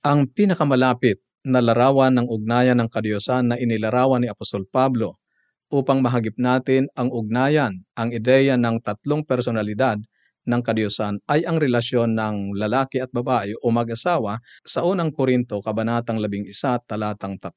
Ang 0.00 0.32
pinakamalapit 0.32 1.20
na 1.44 1.60
larawan 1.60 2.14
ng 2.16 2.26
ugnayan 2.30 2.80
ng 2.80 2.88
kadiyosan 2.88 3.52
na 3.52 3.56
inilarawan 3.60 4.24
ni 4.24 4.32
Apostol 4.32 4.64
Pablo 4.64 5.20
upang 5.68 6.00
mahagip 6.00 6.40
natin 6.40 6.88
ang 6.96 7.12
ugnayan, 7.12 7.84
ang 8.00 8.08
ideya 8.16 8.56
ng 8.56 8.80
tatlong 8.80 9.20
personalidad 9.28 10.00
ng 10.48 10.62
kadiyusan 10.64 11.20
ay 11.28 11.44
ang 11.44 11.60
relasyon 11.60 12.16
ng 12.16 12.56
lalaki 12.56 13.04
at 13.04 13.12
babae 13.12 13.52
o 13.60 13.68
mag-asawa 13.68 14.40
sa 14.64 14.80
unang 14.88 15.12
Korinto, 15.12 15.60
Kabanatang 15.60 16.16
11, 16.24 16.88
talatang 16.88 17.36
3. 17.36 17.52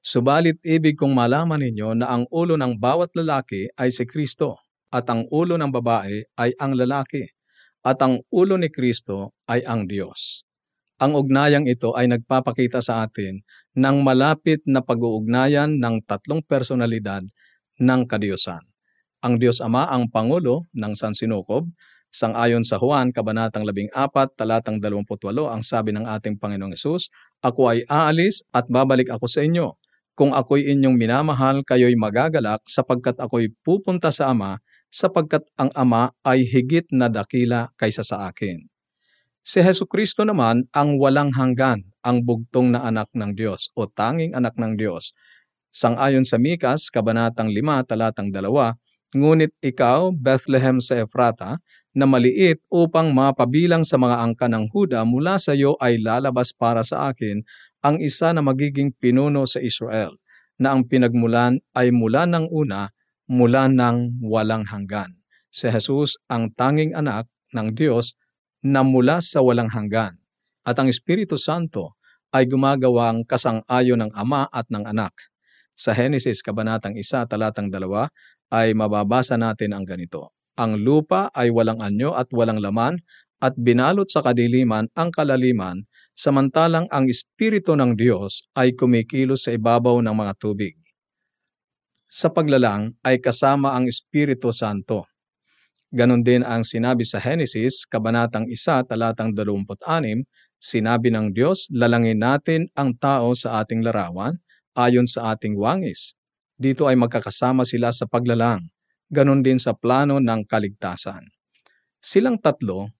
Subalit 0.00 0.56
ibig 0.64 0.96
kong 0.96 1.12
malaman 1.12 1.60
ninyo 1.60 1.98
na 1.98 2.08
ang 2.08 2.24
ulo 2.32 2.56
ng 2.56 2.78
bawat 2.80 3.12
lalaki 3.18 3.68
ay 3.76 3.92
si 3.92 4.08
Kristo, 4.08 4.56
at 4.88 5.04
ang 5.12 5.28
ulo 5.28 5.60
ng 5.60 5.68
babae 5.68 6.24
ay 6.40 6.56
ang 6.56 6.72
lalaki, 6.72 7.26
at 7.84 8.00
ang 8.00 8.24
ulo 8.32 8.56
ni 8.56 8.72
Kristo 8.72 9.36
ay 9.44 9.60
ang 9.66 9.84
Diyos. 9.84 10.46
Ang 11.00 11.16
ugnayang 11.16 11.64
ito 11.68 11.96
ay 11.96 12.08
nagpapakita 12.12 12.80
sa 12.84 13.04
atin 13.04 13.40
ng 13.76 13.96
malapit 14.00 14.60
na 14.68 14.84
pag-uugnayan 14.84 15.80
ng 15.80 16.04
tatlong 16.04 16.44
personalidad 16.44 17.24
ng 17.80 18.00
kadiyusan. 18.04 18.69
Ang 19.20 19.36
Diyos 19.36 19.60
Ama 19.60 19.84
ang 19.84 20.08
Pangulo 20.08 20.64
ng 20.72 20.96
San 20.96 21.12
Sinukob, 21.12 21.68
sangayon 22.08 22.64
sa 22.64 22.80
Juan, 22.80 23.12
Kabanatang 23.12 23.68
14, 23.68 24.32
talatang 24.32 24.80
28, 24.80 25.44
ang 25.44 25.60
sabi 25.60 25.92
ng 25.92 26.08
ating 26.08 26.40
Panginoong 26.40 26.72
Yesus, 26.72 27.12
Ako 27.44 27.68
ay 27.68 27.84
aalis 27.84 28.48
at 28.56 28.64
babalik 28.72 29.12
ako 29.12 29.28
sa 29.28 29.44
inyo. 29.44 29.76
Kung 30.16 30.32
ako'y 30.32 30.72
inyong 30.72 30.96
minamahal, 30.96 31.60
kayo'y 31.68 32.00
magagalak 32.00 32.64
sapagkat 32.64 33.20
ako'y 33.20 33.52
pupunta 33.60 34.08
sa 34.08 34.32
Ama, 34.32 34.56
sapagkat 34.88 35.44
ang 35.60 35.68
Ama 35.76 36.16
ay 36.24 36.48
higit 36.48 36.88
na 36.88 37.12
dakila 37.12 37.68
kaysa 37.76 38.00
sa 38.00 38.24
akin. 38.24 38.64
Si 39.44 39.60
Heso 39.60 39.84
Kristo 39.84 40.24
naman 40.24 40.64
ang 40.72 40.96
walang 40.96 41.28
hanggan, 41.36 41.84
ang 42.00 42.24
bugtong 42.24 42.72
na 42.72 42.88
anak 42.88 43.12
ng 43.12 43.36
Diyos 43.36 43.68
o 43.76 43.84
tanging 43.84 44.32
anak 44.32 44.56
ng 44.56 44.80
Diyos. 44.80 45.12
Sangayon 45.68 46.24
sa 46.24 46.40
Mikas, 46.40 46.88
Kabanatang 46.88 47.52
5, 47.52 47.84
Talatang 47.84 48.32
2, 48.32 48.80
Ngunit 49.10 49.50
ikaw, 49.58 50.14
Bethlehem 50.14 50.78
sa 50.78 51.02
Efrata, 51.02 51.58
na 51.90 52.06
maliit 52.06 52.62
upang 52.70 53.10
mapabilang 53.10 53.82
sa 53.82 53.98
mga 53.98 54.22
angka 54.22 54.46
ng 54.46 54.70
Huda 54.70 55.02
mula 55.02 55.42
sa 55.42 55.58
iyo 55.58 55.74
ay 55.82 55.98
lalabas 55.98 56.54
para 56.54 56.86
sa 56.86 57.10
akin 57.10 57.42
ang 57.82 57.98
isa 57.98 58.30
na 58.30 58.38
magiging 58.38 58.94
pinuno 58.94 59.42
sa 59.50 59.58
Israel, 59.58 60.14
na 60.60 60.70
ang 60.70 60.86
pinagmulan 60.86 61.58
ay 61.74 61.90
mula 61.90 62.28
ng 62.30 62.46
una, 62.54 62.94
mula 63.26 63.66
ng 63.66 64.22
walang 64.22 64.62
hanggan. 64.62 65.10
Si 65.50 65.66
Jesus 65.66 66.14
ang 66.30 66.54
tanging 66.54 66.94
anak 66.94 67.26
ng 67.50 67.74
Diyos 67.74 68.14
na 68.62 68.86
mula 68.86 69.18
sa 69.18 69.42
walang 69.42 69.72
hanggan, 69.72 70.14
at 70.62 70.78
ang 70.78 70.86
Espiritu 70.86 71.34
Santo 71.34 71.98
ay 72.30 72.46
gumagawang 72.46 73.26
kasang-ayon 73.26 74.06
ng 74.06 74.12
Ama 74.14 74.46
at 74.54 74.70
ng 74.70 74.86
Anak. 74.86 75.10
Sa 75.74 75.90
Henesis 75.96 76.44
Kabanatang 76.44 76.94
1, 76.94 77.26
Talatang 77.26 77.72
2, 77.72 77.80
ay 78.50 78.74
mababasa 78.74 79.38
natin 79.38 79.72
ang 79.72 79.86
ganito. 79.86 80.34
Ang 80.58 80.82
lupa 80.82 81.30
ay 81.32 81.48
walang 81.48 81.80
anyo 81.80 82.12
at 82.12 82.28
walang 82.34 82.58
laman, 82.58 83.00
at 83.40 83.56
binalot 83.56 84.04
sa 84.04 84.20
kadiliman 84.20 84.92
ang 84.92 85.08
kalaliman, 85.08 85.80
samantalang 86.12 86.84
ang 86.92 87.08
Espiritu 87.08 87.72
ng 87.72 87.96
Diyos 87.96 88.44
ay 88.52 88.76
kumikilos 88.76 89.48
sa 89.48 89.56
ibabaw 89.56 90.04
ng 90.04 90.12
mga 90.12 90.32
tubig. 90.36 90.76
Sa 92.10 92.28
paglalang 92.28 92.92
ay 93.06 93.22
kasama 93.22 93.72
ang 93.72 93.88
Espiritu 93.88 94.52
Santo. 94.52 95.08
Ganon 95.90 96.20
din 96.20 96.44
ang 96.44 96.66
sinabi 96.66 97.06
sa 97.06 97.16
Henesis, 97.22 97.88
Kabanatang 97.88 98.50
1, 98.50 98.86
talatang 98.90 99.32
26, 99.32 100.26
sinabi 100.60 101.08
ng 101.08 101.32
Diyos, 101.32 101.70
lalangin 101.72 102.20
natin 102.20 102.68
ang 102.76 102.92
tao 102.98 103.32
sa 103.32 103.64
ating 103.64 103.80
larawan, 103.80 104.36
ayon 104.76 105.08
sa 105.08 105.32
ating 105.32 105.56
wangis. 105.56 106.14
Dito 106.60 106.84
ay 106.84 106.92
magkakasama 106.92 107.64
sila 107.64 107.88
sa 107.88 108.04
paglalang, 108.04 108.60
ganon 109.08 109.40
din 109.40 109.56
sa 109.56 109.72
plano 109.72 110.20
ng 110.20 110.44
kaligtasan. 110.44 111.24
Silang 112.04 112.36
tatlo 112.36 112.92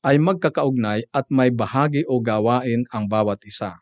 ay 0.00 0.16
magkakaugnay 0.16 1.12
at 1.12 1.28
may 1.28 1.52
bahagi 1.52 2.08
o 2.08 2.16
gawain 2.24 2.88
ang 2.88 3.04
bawat 3.04 3.44
isa. 3.44 3.76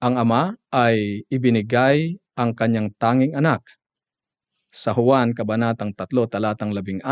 Ang 0.00 0.16
ama 0.16 0.56
ay 0.72 1.28
ibinigay 1.28 2.16
ang 2.32 2.56
kanyang 2.56 2.88
tanging 2.96 3.36
anak. 3.36 3.60
Sa 4.72 4.96
Juan, 4.96 5.36
Kabanatang 5.36 5.92
3, 5.92 6.08
talatang 6.32 6.72
16, 6.72 7.04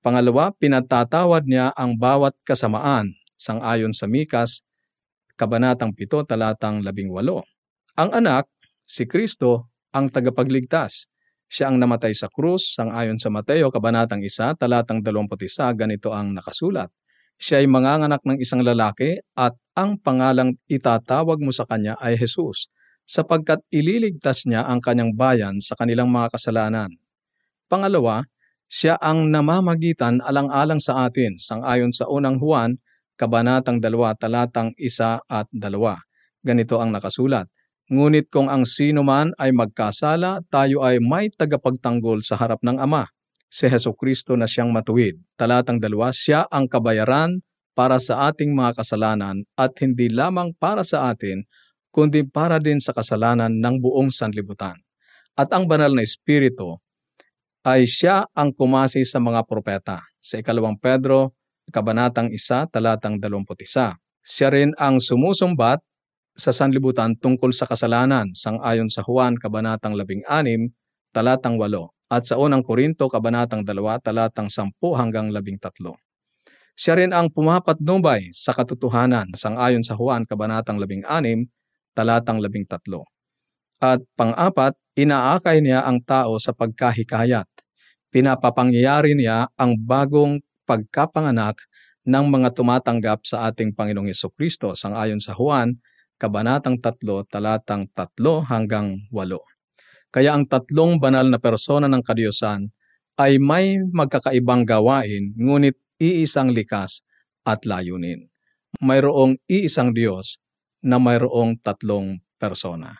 Pangalawa, 0.00 0.48
pinatatawad 0.56 1.44
niya 1.44 1.76
ang 1.76 2.00
bawat 2.00 2.32
kasamaan, 2.40 3.12
sangayon 3.36 3.92
sa 3.92 4.08
Mikas, 4.08 4.64
Kabanatang 5.36 5.92
7, 5.92 6.24
talatang 6.24 6.80
18. 6.80 7.12
Ang 8.00 8.10
anak, 8.16 8.48
si 8.88 9.04
Kristo, 9.04 9.68
ang 9.96 10.12
tagapagligtas. 10.12 11.08
Siya 11.48 11.72
ang 11.72 11.80
namatay 11.80 12.12
sa 12.12 12.28
krus, 12.28 12.76
sangayon 12.76 13.16
sa 13.16 13.32
Mateo, 13.32 13.72
Kabanatang 13.72 14.20
1, 14.20 14.60
talatang 14.60 15.00
21, 15.00 15.72
ganito 15.72 16.12
ang 16.12 16.36
nakasulat. 16.36 16.92
Siya 17.40 17.64
ay 17.64 17.68
manganganak 17.68 18.20
ng 18.28 18.36
isang 18.36 18.60
lalaki 18.60 19.16
at 19.32 19.56
ang 19.72 19.96
pangalang 19.96 20.60
itatawag 20.68 21.40
mo 21.40 21.52
sa 21.54 21.64
kanya 21.64 21.96
ay 21.96 22.20
Jesus, 22.20 22.68
sapagkat 23.08 23.64
ililigtas 23.72 24.44
niya 24.44 24.68
ang 24.68 24.84
kanyang 24.84 25.16
bayan 25.16 25.56
sa 25.64 25.78
kanilang 25.78 26.12
mga 26.12 26.36
kasalanan. 26.36 26.90
Pangalawa, 27.70 28.26
siya 28.66 28.98
ang 28.98 29.30
namamagitan 29.30 30.18
alang-alang 30.20 30.82
sa 30.82 31.06
atin, 31.06 31.38
sangayon 31.38 31.94
sa 31.94 32.10
unang 32.10 32.42
Juan, 32.42 32.76
Kabanatang 33.16 33.80
2, 33.80 34.20
talatang 34.20 34.76
1 34.76 35.24
at 35.30 35.46
2. 35.48 35.62
Ganito 36.44 36.76
ang 36.82 36.92
nakasulat. 36.92 37.48
Ngunit 37.86 38.26
kung 38.34 38.50
ang 38.50 38.66
sino 38.66 39.06
man 39.06 39.30
ay 39.38 39.54
magkasala, 39.54 40.42
tayo 40.50 40.82
ay 40.82 40.98
may 40.98 41.30
tagapagtanggol 41.30 42.18
sa 42.18 42.34
harap 42.34 42.58
ng 42.66 42.82
Ama, 42.82 43.06
si 43.46 43.70
Heso 43.70 43.94
Kristo 43.94 44.34
na 44.34 44.50
siyang 44.50 44.74
matuwid. 44.74 45.14
Talatang 45.38 45.78
dalawa, 45.78 46.10
siya 46.10 46.50
ang 46.50 46.66
kabayaran 46.66 47.38
para 47.78 48.02
sa 48.02 48.26
ating 48.26 48.50
mga 48.50 48.82
kasalanan 48.82 49.46
at 49.54 49.70
hindi 49.78 50.10
lamang 50.10 50.50
para 50.58 50.82
sa 50.82 51.14
atin, 51.14 51.46
kundi 51.94 52.26
para 52.26 52.58
din 52.58 52.82
sa 52.82 52.90
kasalanan 52.90 53.54
ng 53.54 53.78
buong 53.78 54.10
sanlibutan. 54.10 54.74
At 55.38 55.54
ang 55.54 55.70
banal 55.70 55.94
na 55.94 56.02
Espiritu 56.02 56.82
ay 57.62 57.86
siya 57.86 58.26
ang 58.34 58.50
kumasi 58.50 59.06
sa 59.06 59.22
mga 59.22 59.46
propeta. 59.46 60.02
Sa 60.18 60.42
ikalawang 60.42 60.80
Pedro, 60.82 61.38
kabanatang 61.70 62.34
isa, 62.34 62.66
talatang 62.66 63.22
21. 63.22 63.94
Siya 64.26 64.48
rin 64.50 64.74
ang 64.74 64.98
sumusumbat 64.98 65.78
sa 66.36 66.52
sanlibutan 66.52 67.16
tungkol 67.16 67.50
sa 67.50 67.64
kasalanan, 67.64 68.30
sangayon 68.36 68.92
sa 68.92 69.00
Juan, 69.02 69.40
kabanatang 69.40 69.96
16, 69.96 70.28
talatang 71.16 71.56
8 71.56 71.96
at 72.06 72.22
sa 72.22 72.38
unang 72.38 72.62
Korinto, 72.62 73.10
Kabanatang 73.10 73.66
2, 73.66 73.74
talatang 73.98 74.46
10 74.46 74.70
hanggang 74.94 75.34
13. 75.34 75.58
Siya 76.76 76.94
rin 76.94 77.10
ang 77.10 77.32
pumapatnubay 77.32 78.30
sa 78.30 78.54
katotohanan 78.54 79.32
sangayon 79.34 79.82
sa 79.82 79.98
Juan, 79.98 80.22
Kabanatang 80.22 80.78
16, 80.78 81.50
talatang 81.98 82.38
13. 82.38 83.02
At 83.82 84.00
pang-apat, 84.14 84.78
inaakay 84.94 85.64
niya 85.64 85.82
ang 85.82 85.98
tao 86.04 86.38
sa 86.38 86.54
pagkahikayat. 86.54 87.48
Pinapapangyayari 88.14 89.18
niya 89.18 89.50
ang 89.58 89.74
bagong 89.76 90.38
pagkapanganak 90.64 91.58
ng 92.06 92.24
mga 92.30 92.54
tumatanggap 92.54 93.26
sa 93.26 93.50
ating 93.50 93.74
Panginoong 93.74 94.14
Kristo 94.38 94.78
sangayon 94.78 95.18
sa 95.18 95.34
Juan, 95.34 95.74
Kabanatang 96.16 96.80
3, 96.80 97.28
talatang 97.28 97.92
3 97.92 98.40
hanggang 98.48 99.04
8. 99.12 99.36
Kaya 100.08 100.32
ang 100.32 100.48
tatlong 100.48 100.96
banal 100.96 101.28
na 101.28 101.36
persona 101.36 101.92
ng 101.92 102.00
kadiyusan 102.00 102.72
ay 103.20 103.36
may 103.36 103.76
magkakaibang 103.84 104.64
gawain 104.64 105.36
ngunit 105.36 105.76
iisang 106.00 106.48
likas 106.48 107.04
at 107.44 107.68
layunin. 107.68 108.32
Mayroong 108.80 109.36
iisang 109.44 109.92
Diyos 109.92 110.40
na 110.80 110.96
mayroong 110.96 111.60
tatlong 111.60 112.16
persona. 112.40 112.96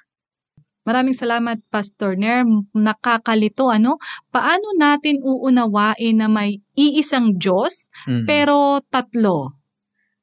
Maraming 0.86 1.16
salamat, 1.18 1.64
Pastor 1.66 2.14
Ner. 2.14 2.46
Nakakalito, 2.70 3.72
ano? 3.74 3.98
Paano 4.30 4.70
natin 4.78 5.18
uunawain 5.18 6.14
na 6.14 6.30
may 6.30 6.62
iisang 6.78 7.40
Diyos, 7.40 7.90
Mm. 8.06 8.22
pero 8.28 8.78
tatlo? 8.86 9.55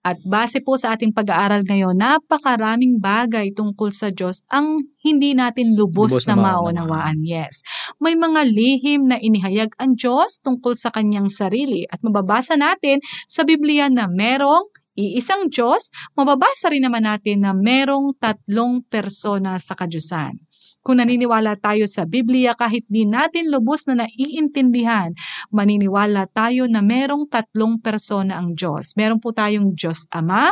At 0.03 0.19
base 0.19 0.59
po 0.59 0.75
sa 0.75 0.99
ating 0.99 1.15
pag-aaral 1.15 1.63
ngayon, 1.63 1.95
napakaraming 1.95 2.99
bagay 2.99 3.55
tungkol 3.55 3.87
sa 3.95 4.11
Diyos 4.11 4.43
ang 4.51 4.83
hindi 4.99 5.31
natin 5.31 5.79
lubos, 5.79 6.11
Lubos 6.11 6.27
na 6.27 6.35
na 6.35 6.59
maunawaan. 6.59 7.23
Yes. 7.23 7.63
May 8.03 8.19
mga 8.19 8.43
lihim 8.51 9.07
na 9.07 9.15
inihayag 9.15 9.71
ang 9.79 9.95
Diyos 9.95 10.43
tungkol 10.43 10.75
sa 10.75 10.91
kanyang 10.91 11.31
sarili 11.31 11.87
at 11.87 12.03
mababasa 12.03 12.59
natin 12.59 12.99
sa 13.31 13.47
Biblia 13.47 13.87
na 13.87 14.11
merong 14.11 14.67
iisang 14.99 15.47
Diyos, 15.47 15.89
mababasa 16.19 16.67
rin 16.67 16.83
naman 16.83 17.07
natin 17.07 17.47
na 17.47 17.55
merong 17.55 18.11
tatlong 18.19 18.83
persona 18.83 19.55
sa 19.55 19.73
kadyusan. 19.73 20.35
Kung 20.83 20.99
naniniwala 20.99 21.55
tayo 21.55 21.87
sa 21.87 22.03
Biblia 22.03 22.59
kahit 22.59 22.83
di 22.91 23.07
natin 23.07 23.47
lubos 23.47 23.87
na 23.87 24.03
naiintindihan, 24.03 25.15
maniniwala 25.47 26.27
tayo 26.27 26.67
na 26.67 26.83
merong 26.83 27.31
tatlong 27.31 27.79
persona 27.79 28.35
ang 28.35 28.51
Diyos. 28.51 28.99
Meron 28.99 29.23
po 29.23 29.31
tayong 29.31 29.79
Diyos 29.79 30.11
Ama, 30.11 30.51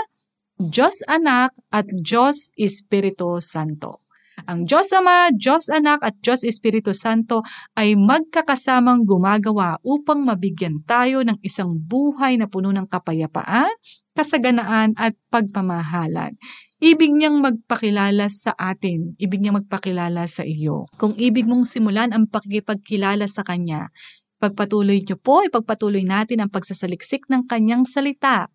Diyos 0.55 1.03
Anak, 1.03 1.51
at 1.67 1.83
Diyos 1.83 2.55
Espiritu 2.55 3.43
Santo. 3.43 4.07
Ang 4.47 4.63
Diyos 4.63 4.87
Ama, 4.95 5.35
Diyos 5.35 5.67
Anak, 5.67 5.99
at 5.99 6.15
Diyos 6.23 6.47
Espiritu 6.47 6.95
Santo 6.95 7.43
ay 7.75 7.99
magkakasamang 7.99 9.03
gumagawa 9.03 9.83
upang 9.83 10.23
mabigyan 10.23 10.79
tayo 10.87 11.27
ng 11.27 11.43
isang 11.43 11.75
buhay 11.75 12.39
na 12.39 12.47
puno 12.47 12.71
ng 12.71 12.87
kapayapaan, 12.87 13.69
kasaganaan, 14.15 14.95
at 14.95 15.13
pagpamahalan. 15.27 16.39
Ibig 16.81 17.13
niyang 17.13 17.45
magpakilala 17.45 18.25
sa 18.25 18.57
atin. 18.57 19.13
Ibig 19.21 19.37
niyang 19.37 19.61
magpakilala 19.61 20.25
sa 20.25 20.41
iyo. 20.41 20.89
Kung 20.97 21.13
ibig 21.13 21.45
mong 21.45 21.69
simulan 21.69 22.09
ang 22.09 22.25
pakikipagkilala 22.25 23.29
sa 23.29 23.45
Kanya, 23.45 23.93
pagpatuloy 24.41 25.05
niyo 25.05 25.21
po, 25.21 25.45
ipagpatuloy 25.45 26.01
natin 26.01 26.41
ang 26.41 26.49
pagsasaliksik 26.49 27.29
ng 27.29 27.45
Kanyang 27.45 27.85
salita 27.85 28.49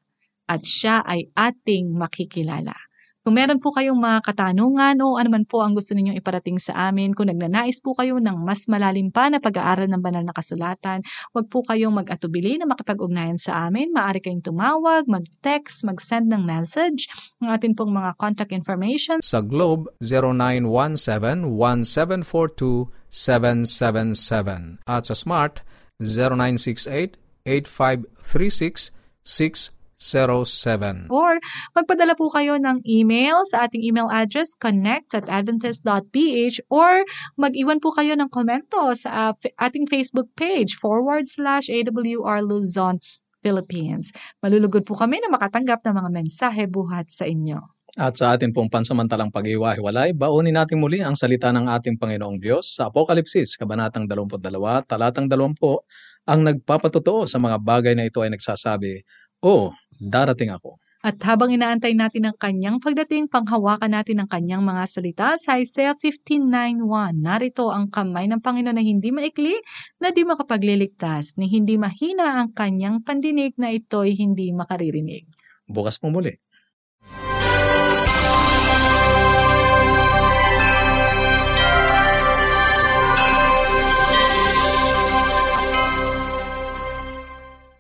at 0.51 0.63
siya 0.67 1.07
ay 1.07 1.31
ating 1.39 1.95
makikilala. 1.95 2.75
Kung 3.27 3.35
meron 3.35 3.59
po 3.59 3.75
kayong 3.75 3.99
mga 3.99 4.23
katanungan 4.23 5.03
o 5.03 5.19
anuman 5.19 5.43
po 5.43 5.59
ang 5.59 5.75
gusto 5.75 5.99
ninyong 5.99 6.15
iparating 6.15 6.63
sa 6.63 6.87
amin, 6.87 7.11
kung 7.11 7.27
nagnanais 7.27 7.83
po 7.83 7.91
kayo 7.99 8.23
ng 8.23 8.39
mas 8.39 8.71
malalim 8.71 9.11
pa 9.11 9.27
na 9.27 9.43
pag-aaral 9.43 9.91
ng 9.91 9.99
banal 9.99 10.23
na 10.23 10.31
kasulatan, 10.31 11.03
huwag 11.35 11.51
po 11.51 11.67
kayong 11.67 11.91
mag-atubili 11.91 12.55
na 12.55 12.71
makipag-ugnayan 12.71 13.35
sa 13.35 13.67
amin. 13.67 13.91
Maaari 13.91 14.23
kayong 14.23 14.47
tumawag, 14.47 15.11
mag-text, 15.11 15.83
mag-send 15.83 16.31
ng 16.31 16.47
message. 16.47 17.11
Ang 17.43 17.51
atin 17.51 17.75
pong 17.75 17.99
mga 17.99 18.15
contact 18.15 18.55
information 18.55 19.19
Sa 19.27 19.43
Globe, 19.43 19.91
0917-1742-777. 23.11 24.87
At 24.87 25.11
sa 25.11 25.19
Smart, 25.19 25.67
0968-8536-607. 29.99 31.09
or 31.09 31.41
magpadala 31.73 32.13
po 32.15 32.29
kayo 32.29 32.61
ng 32.61 32.85
email 32.85 33.43
sa 33.49 33.65
ating 33.65 33.81
email 33.81 34.09
address 34.13 34.53
connect 34.57 35.17
at 35.17 35.29
adventist.ph 35.29 36.61
or 36.69 37.05
mag-iwan 37.41 37.81
po 37.81 37.93
kayo 37.97 38.13
ng 38.17 38.29
komento 38.29 38.93
sa 38.93 39.31
uh, 39.31 39.33
f- 39.37 39.53
ating 39.57 39.89
Facebook 39.89 40.29
page 40.37 40.77
forward 40.77 41.25
slash 41.25 41.73
AWR 41.73 42.45
Luzon, 42.45 43.01
Philippines. 43.41 44.13
Malulugod 44.45 44.85
po 44.85 44.99
kami 44.99 45.23
na 45.23 45.33
makatanggap 45.33 45.81
ng 45.87 45.95
mga 45.97 46.11
mensahe 46.13 46.65
buhat 46.69 47.09
sa 47.09 47.25
inyo. 47.25 47.63
At 47.97 48.21
sa 48.21 48.37
atin 48.37 48.53
pong 48.53 48.69
pansamantalang 48.69 49.33
pag-iwahiwalay, 49.33 50.13
baunin 50.13 50.53
natin 50.53 50.85
muli 50.85 51.01
ang 51.01 51.17
salita 51.17 51.49
ng 51.49 51.65
ating 51.65 51.97
Panginoong 51.97 52.37
Diyos 52.37 52.77
sa 52.77 52.93
Apokalipsis, 52.93 53.57
Kabanatang 53.57 54.05
22, 54.05 54.37
Talatang 54.85 55.33
20, 55.33 55.57
ang 56.29 56.41
nagpapatotoo 56.45 57.25
sa 57.25 57.41
mga 57.41 57.57
bagay 57.57 57.97
na 57.97 58.05
ito 58.05 58.21
ay 58.21 58.37
nagsasabi, 58.37 59.01
O, 59.47 59.71
darating 60.03 60.51
ako. 60.51 60.83
At 61.07 61.23
habang 61.23 61.55
inaantay 61.55 61.95
natin 61.95 62.27
ang 62.27 62.35
kanyang 62.35 62.83
pagdating, 62.83 63.31
panghawakan 63.31 63.95
natin 63.95 64.19
ang 64.19 64.27
kanyang 64.27 64.67
mga 64.67 64.83
salita 64.91 65.29
sa 65.39 65.63
Isaiah 65.63 65.95
15.9.1. 65.95 66.83
Narito 67.23 67.71
ang 67.71 67.87
kamay 67.87 68.27
ng 68.27 68.43
Panginoon 68.43 68.75
na 68.75 68.83
hindi 68.83 69.15
maikli, 69.15 69.55
na 70.03 70.11
di 70.11 70.27
makapagliligtas, 70.27 71.39
ni 71.39 71.47
hindi 71.47 71.79
mahina 71.79 72.43
ang 72.43 72.51
kanyang 72.59 73.07
pandinig 73.07 73.55
na 73.55 73.71
ito'y 73.71 74.19
hindi 74.19 74.51
makaririnig. 74.51 75.31
Bukas 75.71 76.03
po 76.03 76.11
muli. 76.11 76.43